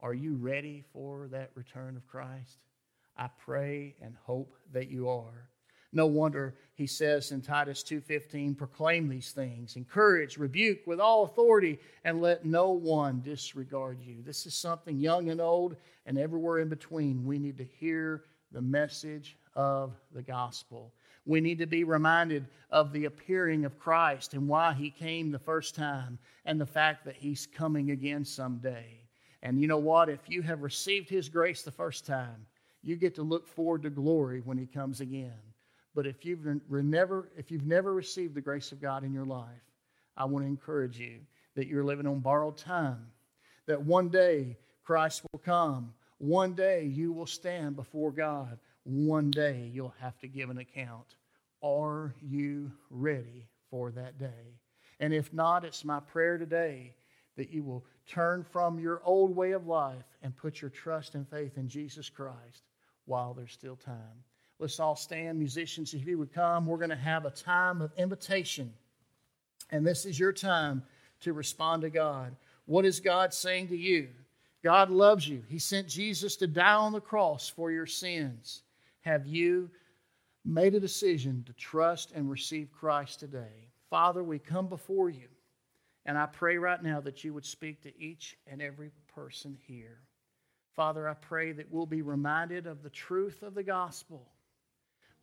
Are 0.00 0.14
you 0.14 0.34
ready 0.34 0.84
for 0.92 1.28
that 1.28 1.52
return 1.54 1.96
of 1.96 2.06
Christ? 2.06 2.58
I 3.16 3.28
pray 3.44 3.94
and 4.02 4.16
hope 4.24 4.56
that 4.72 4.90
you 4.90 5.08
are. 5.08 5.48
No 5.94 6.06
wonder 6.06 6.56
he 6.74 6.88
says 6.88 7.30
in 7.30 7.40
Titus 7.40 7.84
2:15, 7.84 8.56
proclaim 8.56 9.08
these 9.08 9.30
things, 9.30 9.76
encourage, 9.76 10.36
rebuke 10.36 10.84
with 10.88 10.98
all 10.98 11.22
authority, 11.22 11.78
and 12.02 12.20
let 12.20 12.44
no 12.44 12.72
one 12.72 13.22
disregard 13.22 14.02
you. 14.02 14.20
This 14.20 14.44
is 14.44 14.54
something 14.54 14.98
young 14.98 15.30
and 15.30 15.40
old 15.40 15.76
and 16.04 16.18
everywhere 16.18 16.58
in 16.58 16.68
between. 16.68 17.24
We 17.24 17.38
need 17.38 17.56
to 17.58 17.64
hear 17.64 18.24
the 18.50 18.60
message 18.60 19.38
of 19.54 19.94
the 20.12 20.22
gospel. 20.22 20.92
We 21.26 21.40
need 21.40 21.58
to 21.58 21.66
be 21.66 21.84
reminded 21.84 22.48
of 22.70 22.92
the 22.92 23.04
appearing 23.04 23.64
of 23.64 23.78
Christ 23.78 24.34
and 24.34 24.48
why 24.48 24.74
he 24.74 24.90
came 24.90 25.30
the 25.30 25.38
first 25.38 25.76
time 25.76 26.18
and 26.44 26.60
the 26.60 26.66
fact 26.66 27.04
that 27.04 27.16
he's 27.16 27.46
coming 27.46 27.92
again 27.92 28.24
someday. 28.24 29.00
And 29.42 29.60
you 29.60 29.68
know 29.68 29.78
what? 29.78 30.08
If 30.08 30.28
you 30.28 30.42
have 30.42 30.62
received 30.62 31.08
his 31.08 31.28
grace 31.28 31.62
the 31.62 31.70
first 31.70 32.04
time, 32.04 32.46
you 32.82 32.96
get 32.96 33.14
to 33.14 33.22
look 33.22 33.46
forward 33.46 33.82
to 33.82 33.90
glory 33.90 34.40
when 34.40 34.58
he 34.58 34.66
comes 34.66 35.00
again. 35.00 35.53
But 35.94 36.06
if 36.06 36.24
you've 36.24 36.44
never, 36.68 37.28
if 37.36 37.50
you've 37.50 37.66
never 37.66 37.94
received 37.94 38.34
the 38.34 38.40
grace 38.40 38.72
of 38.72 38.80
God 38.80 39.04
in 39.04 39.12
your 39.12 39.26
life, 39.26 39.46
I 40.16 40.24
want 40.24 40.44
to 40.44 40.48
encourage 40.48 40.98
you 40.98 41.20
that 41.54 41.68
you're 41.68 41.84
living 41.84 42.06
on 42.06 42.20
borrowed 42.20 42.56
time. 42.56 43.06
That 43.66 43.82
one 43.82 44.08
day 44.08 44.56
Christ 44.82 45.22
will 45.32 45.40
come. 45.40 45.94
One 46.18 46.54
day 46.54 46.84
you 46.84 47.12
will 47.12 47.26
stand 47.26 47.76
before 47.76 48.10
God. 48.10 48.58
One 48.84 49.30
day 49.30 49.70
you'll 49.72 49.94
have 50.00 50.18
to 50.18 50.28
give 50.28 50.50
an 50.50 50.58
account. 50.58 51.16
Are 51.62 52.14
you 52.20 52.70
ready 52.90 53.48
for 53.70 53.90
that 53.92 54.18
day? 54.18 54.58
And 55.00 55.14
if 55.14 55.32
not, 55.32 55.64
it's 55.64 55.84
my 55.84 56.00
prayer 56.00 56.38
today 56.38 56.94
that 57.36 57.50
you 57.50 57.62
will 57.62 57.84
turn 58.06 58.44
from 58.44 58.78
your 58.78 59.00
old 59.04 59.34
way 59.34 59.52
of 59.52 59.66
life 59.66 60.04
and 60.22 60.36
put 60.36 60.60
your 60.60 60.70
trust 60.70 61.14
and 61.14 61.28
faith 61.28 61.56
in 61.56 61.68
Jesus 61.68 62.08
Christ 62.08 62.64
while 63.06 63.34
there's 63.34 63.52
still 63.52 63.76
time. 63.76 64.24
Let's 64.58 64.80
all 64.80 64.96
stand. 64.96 65.38
Musicians, 65.38 65.94
if 65.94 66.06
you 66.06 66.18
would 66.18 66.32
come, 66.32 66.66
we're 66.66 66.78
going 66.78 66.90
to 66.90 66.96
have 66.96 67.24
a 67.24 67.30
time 67.30 67.82
of 67.82 67.92
invitation. 67.96 68.72
And 69.70 69.86
this 69.86 70.06
is 70.06 70.18
your 70.18 70.32
time 70.32 70.82
to 71.20 71.32
respond 71.32 71.82
to 71.82 71.90
God. 71.90 72.36
What 72.66 72.84
is 72.84 73.00
God 73.00 73.34
saying 73.34 73.68
to 73.68 73.76
you? 73.76 74.08
God 74.62 74.90
loves 74.90 75.28
you. 75.28 75.42
He 75.48 75.58
sent 75.58 75.88
Jesus 75.88 76.36
to 76.36 76.46
die 76.46 76.74
on 76.74 76.92
the 76.92 77.00
cross 77.00 77.48
for 77.48 77.70
your 77.70 77.86
sins. 77.86 78.62
Have 79.02 79.26
you 79.26 79.70
made 80.44 80.74
a 80.74 80.80
decision 80.80 81.42
to 81.46 81.52
trust 81.52 82.12
and 82.12 82.30
receive 82.30 82.72
Christ 82.72 83.20
today? 83.20 83.68
Father, 83.90 84.24
we 84.24 84.38
come 84.38 84.66
before 84.66 85.10
you, 85.10 85.28
and 86.06 86.16
I 86.16 86.26
pray 86.26 86.56
right 86.56 86.82
now 86.82 87.00
that 87.00 87.24
you 87.24 87.34
would 87.34 87.44
speak 87.44 87.82
to 87.82 88.00
each 88.00 88.36
and 88.46 88.62
every 88.62 88.90
person 89.14 89.58
here. 89.66 89.98
Father, 90.74 91.08
I 91.08 91.14
pray 91.14 91.52
that 91.52 91.70
we'll 91.70 91.86
be 91.86 92.02
reminded 92.02 92.66
of 92.66 92.82
the 92.82 92.90
truth 92.90 93.42
of 93.42 93.54
the 93.54 93.62
gospel. 93.62 94.26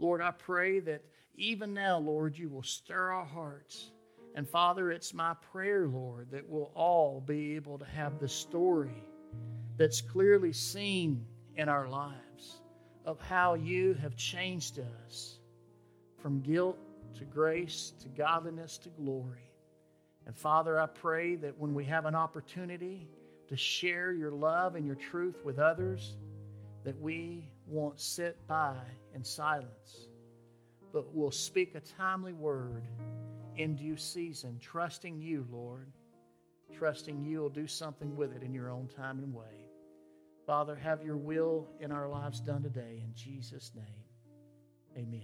Lord, 0.01 0.19
I 0.19 0.31
pray 0.31 0.79
that 0.79 1.03
even 1.35 1.73
now, 1.73 1.97
Lord, 1.99 2.37
you 2.37 2.49
will 2.49 2.63
stir 2.63 3.11
our 3.11 3.25
hearts. 3.25 3.91
And 4.35 4.49
Father, 4.49 4.91
it's 4.91 5.13
my 5.13 5.35
prayer, 5.51 5.87
Lord, 5.87 6.31
that 6.31 6.49
we'll 6.49 6.71
all 6.75 7.21
be 7.21 7.55
able 7.55 7.77
to 7.77 7.85
have 7.85 8.19
the 8.19 8.27
story 8.27 9.03
that's 9.77 10.01
clearly 10.01 10.51
seen 10.51 11.25
in 11.55 11.69
our 11.69 11.87
lives 11.87 12.61
of 13.05 13.19
how 13.21 13.53
you 13.53 13.93
have 14.01 14.15
changed 14.15 14.79
us 15.05 15.39
from 16.17 16.41
guilt 16.41 16.77
to 17.17 17.23
grace 17.23 17.93
to 18.01 18.09
godliness 18.09 18.77
to 18.79 18.89
glory. 18.89 19.51
And 20.25 20.35
Father, 20.35 20.79
I 20.79 20.87
pray 20.87 21.35
that 21.35 21.57
when 21.57 21.73
we 21.73 21.85
have 21.85 22.05
an 22.05 22.15
opportunity, 22.15 23.07
to 23.51 23.57
share 23.57 24.13
your 24.13 24.31
love 24.31 24.75
and 24.75 24.85
your 24.85 24.95
truth 24.95 25.43
with 25.43 25.59
others, 25.59 26.15
that 26.85 26.97
we 27.01 27.49
won't 27.71 27.99
sit 27.99 28.45
by 28.47 28.75
in 29.15 29.23
silence, 29.23 30.07
but 30.91 31.15
will 31.15 31.31
speak 31.31 31.73
a 31.75 31.79
timely 31.79 32.34
word 32.34 32.84
in 33.55 33.75
due 33.75 33.97
season, 33.97 34.60
trusting 34.60 35.21
you, 35.21 35.45
Lord, 35.49 35.91
trusting 36.77 37.23
you'll 37.23 37.49
do 37.49 37.67
something 37.67 38.15
with 38.15 38.36
it 38.36 38.43
in 38.43 38.53
your 38.53 38.69
own 38.69 38.88
time 38.88 39.19
and 39.19 39.34
way. 39.34 39.69
Father, 40.45 40.75
have 40.75 41.03
your 41.03 41.17
will 41.17 41.67
in 41.79 41.91
our 41.91 42.10
lives 42.10 42.41
done 42.41 42.62
today. 42.62 43.01
In 43.03 43.13
Jesus' 43.15 43.71
name, 43.73 43.86
amen. 44.97 45.21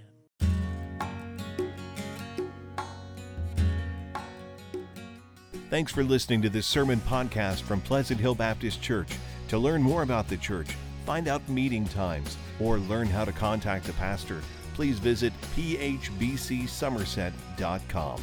Thanks 5.69 5.91
for 5.91 6.01
listening 6.01 6.41
to 6.43 6.49
this 6.49 6.65
sermon 6.65 7.01
podcast 7.01 7.61
from 7.63 7.81
Pleasant 7.81 8.21
Hill 8.21 8.35
Baptist 8.35 8.81
Church. 8.81 9.09
To 9.49 9.57
learn 9.57 9.81
more 9.81 10.01
about 10.03 10.29
the 10.29 10.37
church, 10.37 10.69
find 11.07 11.27
out 11.29 11.47
meeting 11.47 11.85
times, 11.85 12.35
or 12.59 12.79
learn 12.79 13.07
how 13.07 13.23
to 13.23 13.31
contact 13.31 13.85
the 13.85 13.93
pastor, 13.93 14.41
please 14.73 14.99
visit 14.99 15.31
phbcsomerset.com. 15.55 18.21